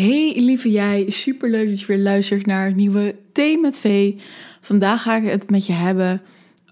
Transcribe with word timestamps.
Hey 0.00 0.32
lieve 0.36 0.70
jij, 0.70 1.10
super 1.10 1.50
leuk 1.50 1.68
dat 1.68 1.80
je 1.80 1.86
weer 1.86 1.98
luistert 1.98 2.46
naar 2.46 2.66
een 2.66 2.76
nieuwe 2.76 3.16
Thee 3.32 3.58
met 3.58 3.78
V. 3.78 4.12
Vandaag 4.60 5.02
ga 5.02 5.16
ik 5.16 5.24
het 5.24 5.50
met 5.50 5.66
je 5.66 5.72
hebben 5.72 6.22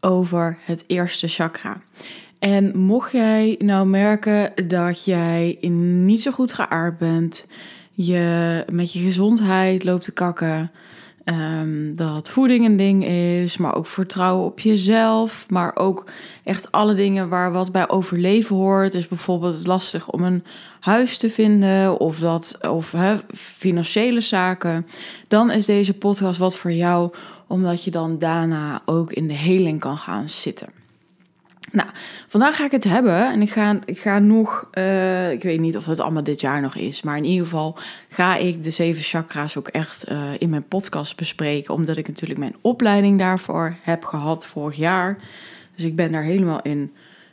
over 0.01 0.58
het 0.61 0.85
eerste 0.87 1.29
chakra. 1.29 1.83
En 2.38 2.79
mocht 2.79 3.12
jij 3.12 3.56
nou 3.59 3.87
merken 3.87 4.53
dat 4.69 5.04
jij 5.04 5.59
niet 5.71 6.22
zo 6.22 6.30
goed 6.30 6.53
geaard 6.53 6.99
bent, 6.99 7.46
je 7.93 8.64
met 8.72 8.93
je 8.93 9.00
gezondheid 9.00 9.84
loopt 9.84 10.04
te 10.04 10.12
kakken, 10.12 10.70
Um, 11.30 11.96
dat 11.96 12.30
voeding 12.30 12.64
een 12.64 12.76
ding 12.76 13.04
is, 13.04 13.56
maar 13.56 13.74
ook 13.74 13.86
vertrouwen 13.86 14.46
op 14.46 14.60
jezelf. 14.60 15.46
Maar 15.48 15.77
ook 15.77 16.04
echt 16.45 16.72
alle 16.72 16.95
dingen 16.95 17.28
waar 17.28 17.52
wat 17.52 17.72
bij 17.72 17.88
overleven 17.88 18.56
hoort. 18.56 18.92
Dus 18.92 19.08
bijvoorbeeld 19.08 19.66
lastig 19.66 20.10
om 20.10 20.22
een 20.22 20.45
huis 20.80 21.18
te 21.18 21.30
vinden 21.30 21.98
of, 22.00 22.18
dat, 22.18 22.59
of 22.68 22.95
financiële 23.34 24.20
zaken. 24.20 24.86
Dan 25.28 25.50
is 25.50 25.66
deze 25.66 25.95
podcast 25.95 26.38
wat 26.38 26.56
voor 26.56 26.72
jou, 26.72 27.12
omdat 27.47 27.84
je 27.84 27.91
dan 27.91 28.19
daarna 28.19 28.83
ook 28.84 29.12
in 29.12 29.28
de 29.28 29.34
heling 29.34 29.80
kan 29.80 29.97
gaan 29.97 30.28
zitten. 30.28 30.77
Nou, 31.72 31.88
vandaag 32.27 32.56
ga 32.56 32.64
ik 32.64 32.70
het 32.70 32.84
hebben 32.84 33.30
en 33.32 33.42
ik 33.42 33.50
ga, 33.50 33.78
ik 33.84 33.98
ga 33.98 34.18
nog, 34.18 34.68
uh, 34.72 35.30
ik 35.30 35.42
weet 35.42 35.60
niet 35.60 35.77
of 35.77 35.86
het 35.86 36.00
allemaal 36.00 36.22
dit 36.22 36.41
jaar 36.41 36.60
nog 36.60 36.74
is, 36.77 37.02
maar 37.02 37.16
in 37.16 37.24
ieder 37.24 37.44
geval 37.44 37.78
ga 38.08 38.36
ik 38.36 38.64
de 38.64 38.70
zeven 38.70 39.02
chakra's 39.02 39.56
ook 39.56 39.68
echt 39.68 40.10
uh, 40.10 40.22
in 40.38 40.50
mijn 40.50 40.68
podcast 40.68 41.16
bespreken, 41.16 41.74
omdat 41.74 41.96
ik 41.96 42.08
natuurlijk 42.08 42.41
mijn 42.41 42.56
opleiding 42.60 43.18
daarvoor 43.18 43.77
heb 43.82 44.04
gehad 44.04 44.46
vorig 44.46 44.77
jaar. 44.77 45.18
Dus 45.74 45.84
ik 45.84 45.96
ben 45.96 46.12
daar 46.12 46.22
helemaal 46.22 46.62
in 46.62 46.92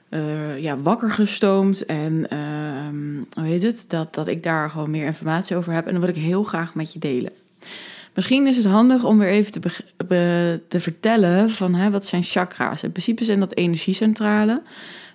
uh, 0.09 0.58
ja, 0.58 0.77
wakker 0.77 1.11
gestoomd 1.11 1.86
en 1.86 2.30
ehm, 2.30 3.16
hoe 3.33 3.52
heet 3.52 3.63
het, 3.63 3.86
dat, 3.88 4.13
dat 4.13 4.27
ik 4.27 4.44
daar 4.44 4.70
gewoon 4.70 4.91
meer 4.91 5.05
informatie 5.05 5.55
over 5.55 5.73
heb 5.73 5.86
en 5.86 5.91
dat 5.94 6.02
wil 6.02 6.16
ik 6.16 6.22
heel 6.22 6.44
graag 6.44 6.75
met 6.75 6.94
je 6.94 6.99
delen. 6.99 7.31
Misschien 8.16 8.48
is 8.48 8.55
het 8.55 8.66
handig 8.66 9.04
om 9.04 9.18
weer 9.18 9.30
even 9.30 9.52
te, 9.52 10.59
te 10.67 10.80
vertellen 10.80 11.50
van 11.50 11.76
hè, 11.76 11.92
wat 11.92 12.06
zijn 12.06 12.23
chakra's. 12.23 12.84
In 12.84 12.92
principe 12.92 13.23
zijn 13.23 13.39
dat 13.39 13.56
energiecentralen. 13.56 14.64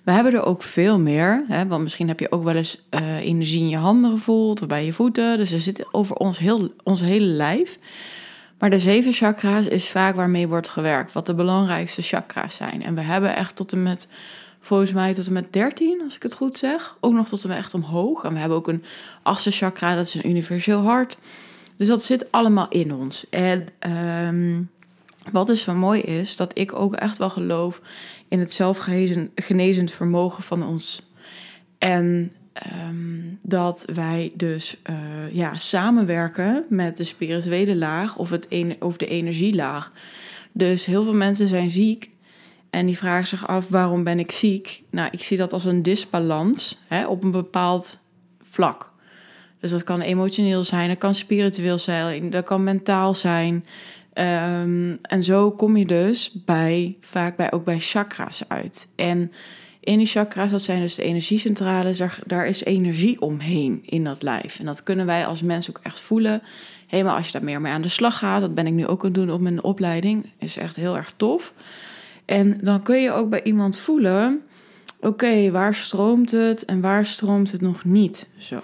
We 0.03 0.11
hebben 0.11 0.33
er 0.33 0.43
ook 0.43 0.63
veel 0.63 0.99
meer. 0.99 1.43
Hè, 1.47 1.67
want 1.67 1.83
misschien 1.83 2.07
heb 2.07 2.19
je 2.19 2.31
ook 2.31 2.43
wel 2.43 2.55
eens 2.55 2.81
uh, 2.89 3.17
energie 3.17 3.59
in 3.59 3.69
je 3.69 3.77
handen 3.77 4.11
gevoeld 4.11 4.61
of 4.61 4.67
bij 4.67 4.85
je 4.85 4.93
voeten. 4.93 5.37
Dus 5.37 5.51
er 5.51 5.59
zit 5.59 5.85
over 5.91 6.15
ons, 6.15 6.39
heel, 6.39 6.73
ons 6.83 7.01
hele 7.01 7.25
lijf. 7.25 7.77
Maar 8.59 8.69
de 8.69 8.79
zeven 8.79 9.13
chakra's 9.13 9.67
is 9.67 9.89
vaak 9.89 10.15
waarmee 10.15 10.47
wordt 10.47 10.69
gewerkt. 10.69 11.13
Wat 11.13 11.25
de 11.25 11.35
belangrijkste 11.35 12.01
chakra's 12.01 12.55
zijn. 12.55 12.83
En 12.83 12.95
we 12.95 13.01
hebben 13.01 13.35
echt 13.35 13.55
tot 13.55 13.71
en 13.71 13.83
met, 13.83 14.07
volgens 14.59 14.93
mij 14.93 15.13
tot 15.13 15.27
en 15.27 15.33
met 15.33 15.53
13, 15.53 16.01
als 16.03 16.15
ik 16.15 16.23
het 16.23 16.33
goed 16.33 16.57
zeg. 16.57 16.97
Ook 16.99 17.13
nog 17.13 17.27
tot 17.27 17.43
en 17.43 17.49
met 17.49 17.57
echt 17.57 17.73
omhoog. 17.73 18.23
En 18.23 18.33
we 18.33 18.39
hebben 18.39 18.57
ook 18.57 18.67
een 18.67 18.83
achtste 19.23 19.51
chakra, 19.51 19.95
dat 19.95 20.05
is 20.05 20.13
een 20.13 20.29
universeel 20.29 20.79
hart. 20.79 21.17
Dus 21.81 21.89
dat 21.89 22.03
zit 22.03 22.31
allemaal 22.31 22.67
in 22.69 22.93
ons. 22.93 23.25
En 23.29 23.67
um, 24.27 24.69
wat 25.31 25.47
dus 25.47 25.61
zo 25.61 25.73
mooi 25.73 26.01
is, 26.01 26.35
dat 26.35 26.57
ik 26.57 26.73
ook 26.73 26.95
echt 26.95 27.17
wel 27.17 27.29
geloof 27.29 27.81
in 28.27 28.39
het 28.39 28.51
zelfgenezend 28.51 29.91
vermogen 29.91 30.43
van 30.43 30.63
ons. 30.63 31.11
En 31.77 32.31
um, 32.83 33.39
dat 33.41 33.85
wij 33.93 34.31
dus 34.35 34.77
uh, 34.89 35.33
ja, 35.33 35.57
samenwerken 35.57 36.65
met 36.69 36.97
de 36.97 37.03
spirituele 37.03 37.75
laag 37.75 38.17
of, 38.17 38.29
het 38.29 38.47
of 38.79 38.97
de 38.97 39.07
energielaag. 39.07 39.91
Dus 40.51 40.85
heel 40.85 41.03
veel 41.03 41.13
mensen 41.13 41.47
zijn 41.47 41.71
ziek 41.71 42.09
en 42.69 42.85
die 42.85 42.97
vragen 42.97 43.27
zich 43.27 43.47
af 43.47 43.67
waarom 43.67 44.03
ben 44.03 44.19
ik 44.19 44.31
ziek? 44.31 44.83
Nou, 44.89 45.09
ik 45.11 45.23
zie 45.23 45.37
dat 45.37 45.53
als 45.53 45.65
een 45.65 45.81
disbalans 45.81 46.79
hè, 46.87 47.07
op 47.07 47.23
een 47.23 47.31
bepaald 47.31 47.99
vlak. 48.41 48.90
Dus 49.61 49.71
dat 49.71 49.83
kan 49.83 50.01
emotioneel 50.01 50.63
zijn, 50.63 50.89
dat 50.89 50.97
kan 50.97 51.15
spiritueel 51.15 51.77
zijn, 51.77 52.29
dat 52.29 52.45
kan 52.45 52.63
mentaal 52.63 53.13
zijn. 53.13 53.65
Um, 54.13 54.99
en 55.01 55.23
zo 55.23 55.51
kom 55.51 55.77
je 55.77 55.85
dus 55.85 56.31
bij, 56.45 56.97
vaak 57.01 57.35
bij, 57.35 57.51
ook 57.51 57.63
bij 57.65 57.79
chakra's 57.79 58.43
uit. 58.47 58.91
En 58.95 59.31
in 59.79 59.97
die 59.97 60.07
chakra's, 60.07 60.51
dat 60.51 60.61
zijn 60.61 60.79
dus 60.79 60.95
de 60.95 61.03
energiecentrales, 61.03 61.97
daar, 61.97 62.19
daar 62.25 62.47
is 62.47 62.63
energie 62.63 63.21
omheen 63.21 63.79
in 63.85 64.03
dat 64.03 64.21
lijf. 64.21 64.59
En 64.59 64.65
dat 64.65 64.83
kunnen 64.83 65.05
wij 65.05 65.25
als 65.25 65.41
mensen 65.41 65.75
ook 65.75 65.83
echt 65.83 65.99
voelen. 65.99 66.41
Helemaal 66.87 67.15
als 67.15 67.25
je 67.25 67.31
daar 67.31 67.43
meer 67.43 67.61
mee 67.61 67.73
aan 67.73 67.81
de 67.81 67.87
slag 67.87 68.17
gaat, 68.17 68.41
dat 68.41 68.53
ben 68.53 68.67
ik 68.67 68.73
nu 68.73 68.87
ook 68.87 68.99
aan 68.99 69.05
het 69.05 69.13
doen 69.13 69.31
op 69.31 69.41
mijn 69.41 69.63
opleiding, 69.63 70.25
is 70.39 70.57
echt 70.57 70.75
heel 70.75 70.97
erg 70.97 71.13
tof. 71.17 71.53
En 72.25 72.59
dan 72.61 72.81
kun 72.81 73.01
je 73.01 73.11
ook 73.11 73.29
bij 73.29 73.43
iemand 73.43 73.77
voelen, 73.77 74.41
oké, 74.99 75.51
waar 75.51 75.75
stroomt 75.75 76.31
het 76.31 76.65
en 76.65 76.81
waar 76.81 77.05
stroomt 77.05 77.51
het 77.51 77.61
nog 77.61 77.83
niet 77.83 78.29
zo. 78.37 78.59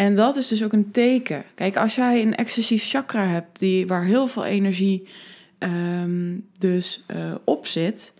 En 0.00 0.14
dat 0.14 0.36
is 0.36 0.48
dus 0.48 0.64
ook 0.64 0.72
een 0.72 0.90
teken. 0.90 1.44
Kijk, 1.54 1.76
als 1.76 1.94
jij 1.94 2.22
een 2.22 2.34
excessief 2.34 2.88
chakra 2.88 3.26
hebt 3.26 3.58
die, 3.58 3.86
waar 3.86 4.04
heel 4.04 4.26
veel 4.26 4.44
energie 4.44 5.08
um, 5.58 6.46
dus 6.58 7.04
uh, 7.16 7.34
op 7.44 7.66
zit, 7.66 8.12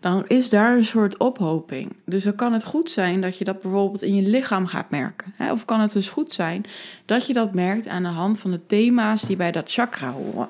dan 0.00 0.24
is 0.26 0.50
daar 0.50 0.76
een 0.76 0.84
soort 0.84 1.16
ophoping. 1.16 1.92
Dus 2.04 2.24
dan 2.24 2.34
kan 2.34 2.52
het 2.52 2.64
goed 2.64 2.90
zijn 2.90 3.20
dat 3.20 3.38
je 3.38 3.44
dat 3.44 3.60
bijvoorbeeld 3.60 4.02
in 4.02 4.14
je 4.14 4.22
lichaam 4.22 4.66
gaat 4.66 4.90
merken. 4.90 5.32
Hè? 5.36 5.52
Of 5.52 5.64
kan 5.64 5.80
het 5.80 5.92
dus 5.92 6.08
goed 6.08 6.32
zijn 6.32 6.64
dat 7.04 7.26
je 7.26 7.32
dat 7.32 7.54
merkt 7.54 7.88
aan 7.88 8.02
de 8.02 8.08
hand 8.08 8.40
van 8.40 8.50
de 8.50 8.66
thema's 8.66 9.22
die 9.22 9.36
bij 9.36 9.52
dat 9.52 9.72
chakra 9.72 10.12
horen. 10.12 10.48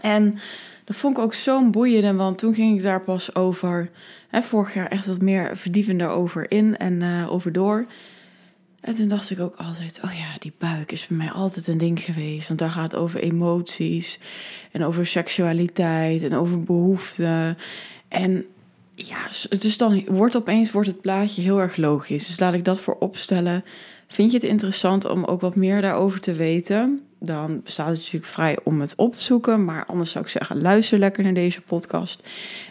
En 0.00 0.38
dat 0.84 0.96
vond 0.96 1.16
ik 1.16 1.22
ook 1.22 1.34
zo'n 1.34 1.70
boeiende, 1.70 2.14
want 2.14 2.38
toen 2.38 2.54
ging 2.54 2.76
ik 2.76 2.82
daar 2.82 3.02
pas 3.02 3.34
over, 3.34 3.90
hè, 4.28 4.42
vorig 4.42 4.74
jaar 4.74 4.88
echt 4.88 5.06
wat 5.06 5.20
meer 5.20 5.56
verdievender 5.56 6.08
over 6.08 6.50
in 6.50 6.76
en 6.76 7.00
uh, 7.00 7.32
over 7.32 7.52
door. 7.52 7.86
En 8.80 8.94
toen 8.94 9.08
dacht 9.08 9.30
ik 9.30 9.40
ook 9.40 9.56
altijd, 9.56 10.00
oh 10.04 10.12
ja, 10.12 10.38
die 10.38 10.52
buik 10.58 10.92
is 10.92 11.06
bij 11.06 11.16
mij 11.16 11.30
altijd 11.30 11.66
een 11.66 11.78
ding 11.78 12.00
geweest. 12.00 12.48
Want 12.48 12.60
daar 12.60 12.70
gaat 12.70 12.92
het 12.92 13.00
over 13.00 13.20
emoties 13.20 14.18
en 14.72 14.84
over 14.84 15.06
seksualiteit 15.06 16.22
en 16.22 16.34
over 16.34 16.62
behoeften. 16.62 17.58
En 18.08 18.44
ja, 18.94 19.28
dus 19.48 19.76
dan 19.76 20.04
wordt 20.06 20.36
opeens 20.36 20.72
wordt 20.72 20.88
het 20.88 21.00
plaatje 21.00 21.42
heel 21.42 21.60
erg 21.60 21.76
logisch. 21.76 22.26
Dus 22.26 22.40
laat 22.40 22.54
ik 22.54 22.64
dat 22.64 22.80
voor 22.80 22.96
opstellen. 22.98 23.64
Vind 24.06 24.30
je 24.30 24.36
het 24.36 24.46
interessant 24.46 25.04
om 25.04 25.24
ook 25.24 25.40
wat 25.40 25.56
meer 25.56 25.82
daarover 25.82 26.20
te 26.20 26.32
weten? 26.32 27.02
Dan 27.20 27.60
bestaat 27.62 27.88
het 27.88 27.96
natuurlijk 27.96 28.24
vrij 28.24 28.58
om 28.64 28.80
het 28.80 28.94
op 28.96 29.12
te 29.12 29.22
zoeken. 29.22 29.64
Maar 29.64 29.86
anders 29.86 30.10
zou 30.10 30.24
ik 30.24 30.30
zeggen, 30.30 30.60
luister 30.60 30.98
lekker 30.98 31.22
naar 31.22 31.34
deze 31.34 31.60
podcast. 31.60 32.22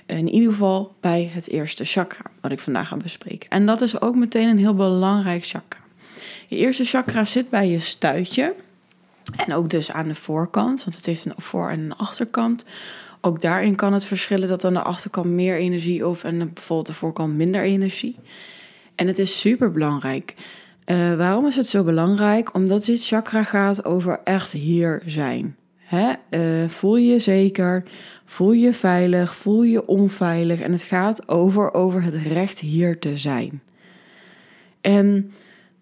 In 0.05 0.29
ieder 0.29 0.51
geval 0.51 0.95
bij 0.99 1.31
het 1.33 1.47
eerste 1.47 1.83
chakra, 1.83 2.31
wat 2.41 2.51
ik 2.51 2.59
vandaag 2.59 2.87
ga 2.87 2.97
bespreken. 2.97 3.49
En 3.49 3.65
dat 3.65 3.81
is 3.81 4.01
ook 4.01 4.15
meteen 4.15 4.47
een 4.47 4.57
heel 4.57 4.75
belangrijk 4.75 5.45
chakra. 5.45 5.85
Je 6.47 6.55
eerste 6.55 6.83
chakra 6.83 7.25
zit 7.25 7.49
bij 7.49 7.69
je 7.69 7.79
stuitje. 7.79 8.55
En 9.35 9.53
ook 9.53 9.69
dus 9.69 9.91
aan 9.91 10.07
de 10.07 10.15
voorkant, 10.15 10.83
want 10.83 10.95
het 10.95 11.05
heeft 11.05 11.25
een 11.25 11.33
voor- 11.37 11.69
en 11.69 11.79
een 11.79 11.95
achterkant. 11.95 12.65
Ook 13.21 13.41
daarin 13.41 13.75
kan 13.75 13.93
het 13.93 14.05
verschillen 14.05 14.47
dat 14.47 14.65
aan 14.65 14.73
de 14.73 14.81
achterkant 14.81 15.25
meer 15.25 15.57
energie 15.57 16.07
of 16.07 16.23
en 16.23 16.53
bijvoorbeeld 16.53 16.87
de 16.87 16.93
voorkant 16.93 17.33
minder 17.33 17.63
energie. 17.63 18.15
En 18.95 19.07
het 19.07 19.19
is 19.19 19.39
super 19.39 19.71
belangrijk. 19.71 20.35
Uh, 20.85 21.15
waarom 21.15 21.47
is 21.47 21.55
het 21.55 21.67
zo 21.67 21.83
belangrijk? 21.83 22.53
Omdat 22.53 22.85
dit 22.85 23.05
chakra 23.05 23.43
gaat 23.43 23.85
over 23.85 24.19
echt 24.23 24.51
hier 24.51 25.01
zijn. 25.05 25.55
Hè? 25.77 26.13
Uh, 26.29 26.69
voel 26.69 26.95
je 26.95 27.19
zeker, 27.19 27.83
voel 28.25 28.51
je 28.51 28.73
veilig, 28.73 29.35
voel 29.35 29.63
je 29.63 29.87
onveilig. 29.87 30.59
En 30.59 30.71
het 30.71 30.83
gaat 30.83 31.27
over, 31.27 31.73
over 31.73 32.03
het 32.03 32.13
recht 32.13 32.59
hier 32.59 32.99
te 32.99 33.17
zijn. 33.17 33.61
En 34.81 35.31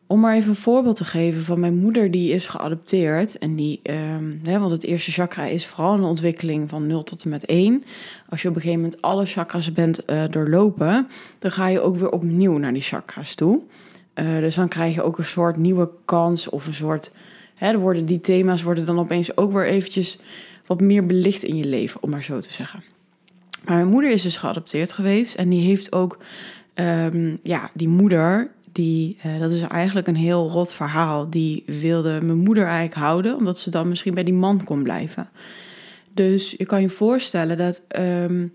om 0.08 0.20
maar 0.20 0.36
even 0.36 0.50
een 0.50 0.56
voorbeeld 0.56 0.96
te 0.96 1.06
geven 1.06 1.42
van 1.42 1.60
mijn 1.60 1.76
moeder, 1.76 2.12
die 2.12 2.32
is 2.32 2.48
geadopteerd. 2.48 3.38
En 3.38 3.56
die, 3.56 3.80
um, 3.84 4.40
hè, 4.44 4.60
want 4.60 4.72
het 4.72 4.84
eerste 4.84 5.12
chakra 5.12 5.46
is 5.46 5.66
vooral 5.66 5.94
een 5.94 6.04
ontwikkeling 6.04 6.70
van 6.70 6.88
0 6.88 7.04
tot 7.04 7.24
en 7.24 7.30
met 7.30 7.46
1. 7.46 7.84
Als 8.30 8.42
je 8.42 8.50
op 8.50 8.56
een 8.56 8.62
gegeven 8.62 8.82
moment 8.82 9.02
alle 9.02 9.26
chakras 9.26 9.72
bent 9.72 10.02
uh, 10.08 10.24
doorlopen, 10.30 11.08
dan 11.40 11.52
ga 11.52 11.68
je 11.68 11.82
ook 11.82 11.98
weer 11.98 12.12
opnieuw 12.12 12.58
naar 12.58 12.74
die 12.74 12.82
chakras 12.82 13.36
toe. 13.36 13.62
Uh, 14.16 14.38
dus 14.40 14.56
dan 14.56 14.68
krijg 14.68 14.96
je 14.96 15.02
ook 15.02 15.18
een 15.18 15.26
soort 15.26 15.58
nieuwe 15.58 15.90
kans 16.06 16.50
of 16.50 16.68
een 16.68 16.74
soort. 16.74 17.14
Hè, 17.56 17.78
worden, 17.78 18.06
die 18.06 18.22
thema's 18.22 18.64
worden 18.64 18.86
dan 18.86 19.00
opeens 19.00 19.38
ook 19.38 19.52
weer 19.52 19.66
eventjes 19.66 20.20
wat 20.66 20.82
meer 20.82 21.06
belicht 21.06 21.44
in 21.44 21.56
je 21.56 21.66
leven, 21.66 22.04
om 22.04 22.10
maar 22.10 22.24
zo 22.24 22.40
te 22.40 22.54
zeggen. 22.54 22.84
Maar 23.66 23.76
mijn 23.76 23.88
moeder 23.88 24.12
is 24.12 24.22
dus 24.22 24.38
geadopteerd 24.38 24.94
geweest 24.94 25.36
en 25.36 25.50
die 25.50 25.66
heeft 25.68 25.92
ook, 25.92 26.18
um, 26.76 27.40
ja, 27.44 27.70
die 27.74 27.88
moeder 27.88 28.52
die, 28.76 29.18
uh, 29.26 29.40
dat 29.40 29.52
is 29.52 29.62
eigenlijk 29.62 30.08
een 30.08 30.16
heel 30.16 30.50
rot 30.50 30.74
verhaal. 30.74 31.30
Die 31.30 31.64
wilde 31.66 32.20
mijn 32.22 32.38
moeder 32.38 32.64
eigenlijk 32.64 32.96
houden, 32.96 33.36
omdat 33.36 33.60
ze 33.60 33.70
dan 33.70 33.88
misschien 33.88 34.14
bij 34.14 34.24
die 34.24 34.34
man 34.34 34.64
kon 34.64 34.84
blijven. 34.84 35.30
Dus 36.14 36.52
je 36.58 36.66
kan 36.66 36.82
je 36.82 36.90
voorstellen 36.90 37.58
dat 37.58 37.82
um, 37.98 38.54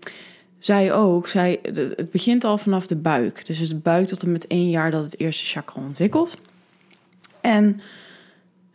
zij 0.59 0.93
ook, 0.93 1.27
zij, 1.27 1.59
het 1.61 2.11
begint 2.11 2.43
al 2.43 2.57
vanaf 2.57 2.87
de 2.87 2.95
buik. 2.95 3.45
Dus 3.45 3.57
het 3.57 3.83
buik 3.83 4.07
tot 4.07 4.23
en 4.23 4.31
met 4.31 4.47
één 4.47 4.69
jaar 4.69 4.91
dat 4.91 5.03
het 5.03 5.19
eerste 5.19 5.45
chakra 5.45 5.81
ontwikkelt. 5.81 6.37
En 7.41 7.81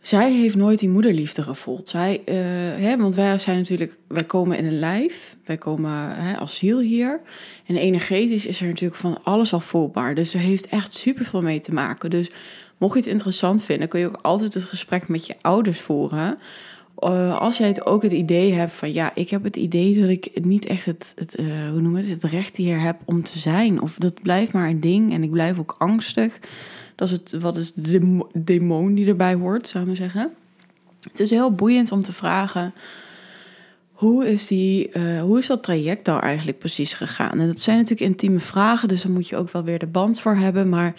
zij 0.07 0.33
heeft 0.33 0.55
nooit 0.55 0.79
die 0.79 0.89
moederliefde 0.89 1.43
gevoeld. 1.43 1.89
Zij, 1.89 2.21
uh, 2.25 2.35
hè, 2.83 2.97
want 2.97 3.15
wij 3.15 3.37
zijn 3.37 3.57
natuurlijk, 3.57 3.97
wij 4.07 4.23
komen 4.23 4.57
in 4.57 4.65
een 4.65 4.79
lijf, 4.79 5.37
wij 5.45 5.57
komen 5.57 6.15
hè, 6.15 6.37
als 6.37 6.57
ziel 6.57 6.79
hier. 6.79 7.21
En 7.65 7.75
energetisch 7.75 8.45
is 8.45 8.61
er 8.61 8.67
natuurlijk 8.67 8.99
van 8.99 9.23
alles 9.23 9.53
al 9.53 9.59
voelbaar. 9.59 10.15
Dus 10.15 10.33
er 10.33 10.39
heeft 10.39 10.69
echt 10.69 10.93
super 10.93 11.25
veel 11.25 11.41
mee 11.41 11.59
te 11.59 11.73
maken. 11.73 12.09
Dus 12.09 12.31
mocht 12.77 12.93
je 12.93 12.99
het 12.99 13.09
interessant 13.09 13.63
vinden, 13.63 13.87
kun 13.87 13.99
je 13.99 14.07
ook 14.07 14.19
altijd 14.21 14.53
het 14.53 14.63
gesprek 14.63 15.07
met 15.07 15.27
je 15.27 15.35
ouders 15.41 15.79
voeren. 15.79 16.37
Uh, 16.99 17.37
als 17.37 17.57
jij 17.57 17.67
het 17.67 17.85
ook 17.85 18.03
het 18.03 18.11
idee 18.11 18.53
hebt 18.53 18.73
van 18.73 18.93
ja, 18.93 19.11
ik 19.15 19.29
heb 19.29 19.43
het 19.43 19.55
idee 19.55 19.99
dat 19.99 20.09
ik 20.09 20.45
niet 20.45 20.65
echt 20.65 20.85
het, 20.85 21.13
het 21.15 21.39
uh, 21.39 21.69
hoe 21.69 21.81
noem 21.81 21.95
het, 21.95 22.09
het 22.09 22.23
recht 22.23 22.55
hier 22.55 22.79
heb 22.79 22.97
om 23.05 23.23
te 23.23 23.39
zijn. 23.39 23.81
Of 23.81 23.95
dat 23.95 24.21
blijft 24.21 24.53
maar 24.53 24.69
een 24.69 24.79
ding 24.79 25.13
en 25.13 25.23
ik 25.23 25.31
blijf 25.31 25.59
ook 25.59 25.75
angstig. 25.77 26.39
Dat 26.97 27.07
is 27.07 27.13
het, 27.13 27.41
wat 27.41 27.57
is 27.57 27.73
de 27.73 28.25
demon 28.33 28.93
die 28.93 29.07
erbij 29.07 29.33
hoort, 29.33 29.67
zou 29.67 29.83
ik 29.83 29.89
maar 29.89 29.97
zeggen. 29.97 30.33
Het 31.09 31.19
is 31.19 31.29
heel 31.29 31.51
boeiend 31.51 31.91
om 31.91 32.01
te 32.01 32.13
vragen 32.13 32.73
hoe 33.97 34.29
is, 34.29 34.47
die, 34.47 34.89
uh, 34.93 35.21
hoe 35.21 35.37
is 35.37 35.47
dat 35.47 35.63
traject 35.63 36.05
nou 36.05 36.21
eigenlijk 36.21 36.59
precies 36.59 36.93
gegaan? 36.93 37.39
En 37.39 37.47
dat 37.47 37.59
zijn 37.59 37.77
natuurlijk 37.77 38.09
intieme 38.09 38.39
vragen, 38.39 38.87
dus 38.87 39.01
daar 39.01 39.11
moet 39.11 39.27
je 39.27 39.37
ook 39.37 39.51
wel 39.51 39.63
weer 39.63 39.79
de 39.79 39.87
band 39.87 40.19
voor 40.19 40.35
hebben. 40.35 40.69
Maar 40.69 40.93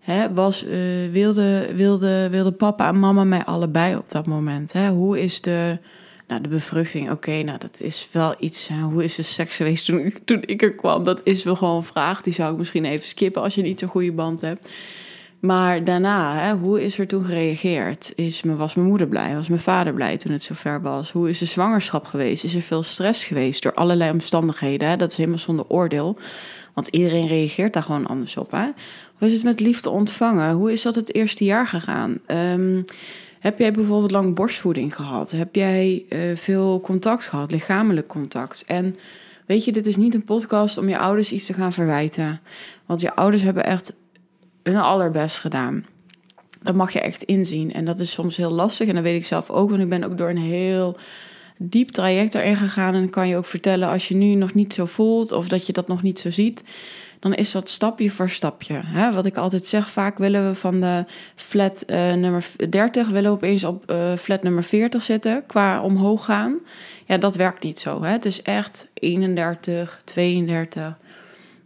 hè, 0.00 0.32
was, 0.34 0.64
uh, 0.64 1.10
wilde, 1.10 1.70
wilde, 1.74 2.28
wilde 2.30 2.52
papa 2.52 2.88
en 2.88 2.98
mama 2.98 3.24
mij 3.24 3.44
allebei 3.44 3.96
op 3.96 4.10
dat 4.10 4.26
moment? 4.26 4.72
Hè? 4.72 4.88
Hoe 4.88 5.20
is 5.20 5.40
de, 5.40 5.78
nou, 6.26 6.40
de 6.40 6.48
bevruchting? 6.48 7.10
Oké, 7.10 7.42
nou 7.42 7.58
dat 7.58 7.80
is 7.80 8.08
wel 8.12 8.34
iets. 8.38 8.68
Hoe 8.68 9.04
is 9.04 9.14
de 9.14 9.22
seks 9.22 9.56
geweest 9.56 9.84
toen, 9.84 10.14
toen 10.24 10.42
ik 10.46 10.62
er 10.62 10.74
kwam? 10.74 11.02
Dat 11.02 11.20
is 11.24 11.44
wel 11.44 11.56
gewoon 11.56 11.76
een 11.76 11.82
vraag. 11.82 12.22
Die 12.22 12.32
zou 12.32 12.52
ik 12.52 12.58
misschien 12.58 12.84
even 12.84 13.08
skippen 13.08 13.42
als 13.42 13.54
je 13.54 13.62
niet 13.62 13.78
zo'n 13.78 13.88
goede 13.88 14.12
band 14.12 14.40
hebt. 14.40 14.70
Maar 15.40 15.84
daarna, 15.84 16.38
hè, 16.38 16.54
hoe 16.54 16.84
is 16.84 16.98
er 16.98 17.06
toen 17.06 17.24
gereageerd? 17.24 18.12
Is, 18.14 18.42
was 18.44 18.74
mijn 18.74 18.88
moeder 18.88 19.08
blij? 19.08 19.34
Was 19.34 19.48
mijn 19.48 19.60
vader 19.60 19.92
blij 19.92 20.16
toen 20.16 20.32
het 20.32 20.42
zover 20.42 20.82
was? 20.82 21.10
Hoe 21.10 21.28
is 21.28 21.38
de 21.38 21.44
zwangerschap 21.44 22.04
geweest? 22.04 22.44
Is 22.44 22.54
er 22.54 22.62
veel 22.62 22.82
stress 22.82 23.24
geweest 23.24 23.62
door 23.62 23.74
allerlei 23.74 24.10
omstandigheden? 24.10 24.98
Dat 24.98 25.10
is 25.10 25.16
helemaal 25.16 25.38
zonder 25.38 25.64
oordeel. 25.68 26.18
Want 26.74 26.88
iedereen 26.88 27.26
reageert 27.26 27.72
daar 27.72 27.82
gewoon 27.82 28.06
anders 28.06 28.36
op. 28.36 28.50
Hè? 28.50 28.68
Hoe 29.18 29.28
is 29.28 29.32
het 29.32 29.44
met 29.44 29.60
liefde 29.60 29.90
ontvangen? 29.90 30.54
Hoe 30.54 30.72
is 30.72 30.82
dat 30.82 30.94
het 30.94 31.14
eerste 31.14 31.44
jaar 31.44 31.66
gegaan? 31.66 32.18
Um, 32.26 32.84
heb 33.40 33.58
jij 33.58 33.72
bijvoorbeeld 33.72 34.10
lang 34.10 34.34
borstvoeding 34.34 34.96
gehad? 34.96 35.30
Heb 35.30 35.54
jij 35.54 36.04
uh, 36.08 36.36
veel 36.36 36.80
contact 36.80 37.26
gehad, 37.26 37.50
lichamelijk 37.50 38.06
contact? 38.06 38.64
En 38.66 38.96
weet 39.46 39.64
je, 39.64 39.72
dit 39.72 39.86
is 39.86 39.96
niet 39.96 40.14
een 40.14 40.24
podcast 40.24 40.78
om 40.78 40.88
je 40.88 40.98
ouders 40.98 41.32
iets 41.32 41.46
te 41.46 41.52
gaan 41.52 41.72
verwijten. 41.72 42.40
Want 42.86 43.00
je 43.00 43.14
ouders 43.14 43.42
hebben 43.42 43.64
echt 43.64 43.96
hun 44.62 44.76
allerbest 44.76 45.38
gedaan. 45.38 45.86
Dat 46.62 46.74
mag 46.74 46.92
je 46.92 47.00
echt 47.00 47.22
inzien. 47.22 47.72
En 47.72 47.84
dat 47.84 48.00
is 48.00 48.12
soms 48.12 48.36
heel 48.36 48.50
lastig. 48.50 48.88
En 48.88 48.94
dat 48.94 49.02
weet 49.02 49.20
ik 49.20 49.26
zelf 49.26 49.50
ook. 49.50 49.70
Want 49.70 49.82
ik 49.82 49.88
ben 49.88 50.04
ook 50.04 50.18
door 50.18 50.30
een 50.30 50.36
heel 50.36 50.96
diep 51.58 51.90
traject 51.90 52.34
erin 52.34 52.56
gegaan. 52.56 52.94
En 52.94 53.10
kan 53.10 53.28
je 53.28 53.36
ook 53.36 53.46
vertellen 53.46 53.88
als 53.88 54.08
je 54.08 54.14
nu 54.14 54.34
nog 54.34 54.54
niet 54.54 54.74
zo 54.74 54.84
voelt. 54.84 55.32
Of 55.32 55.48
dat 55.48 55.66
je 55.66 55.72
dat 55.72 55.88
nog 55.88 56.02
niet 56.02 56.18
zo 56.18 56.30
ziet. 56.30 56.64
Dan 57.20 57.34
is 57.34 57.52
dat 57.52 57.68
stapje 57.68 58.10
voor 58.10 58.30
stapje. 58.30 58.82
Hè? 58.84 59.12
Wat 59.12 59.26
ik 59.26 59.36
altijd 59.36 59.66
zeg, 59.66 59.90
vaak 59.90 60.18
willen 60.18 60.48
we 60.48 60.54
van 60.54 60.80
de 60.80 61.04
flat 61.34 61.84
uh, 61.86 61.96
nummer 61.96 62.46
30... 62.68 63.08
willen 63.08 63.30
we 63.30 63.36
opeens 63.36 63.64
op 63.64 63.90
uh, 63.90 64.16
flat 64.16 64.42
nummer 64.42 64.64
40 64.64 65.02
zitten 65.02 65.46
qua 65.46 65.82
omhoog 65.82 66.24
gaan. 66.24 66.58
Ja, 67.06 67.18
dat 67.18 67.36
werkt 67.36 67.62
niet 67.62 67.78
zo. 67.78 68.02
Hè? 68.02 68.10
Het 68.10 68.24
is 68.24 68.42
echt 68.42 68.90
31, 68.94 70.00
32... 70.04 70.98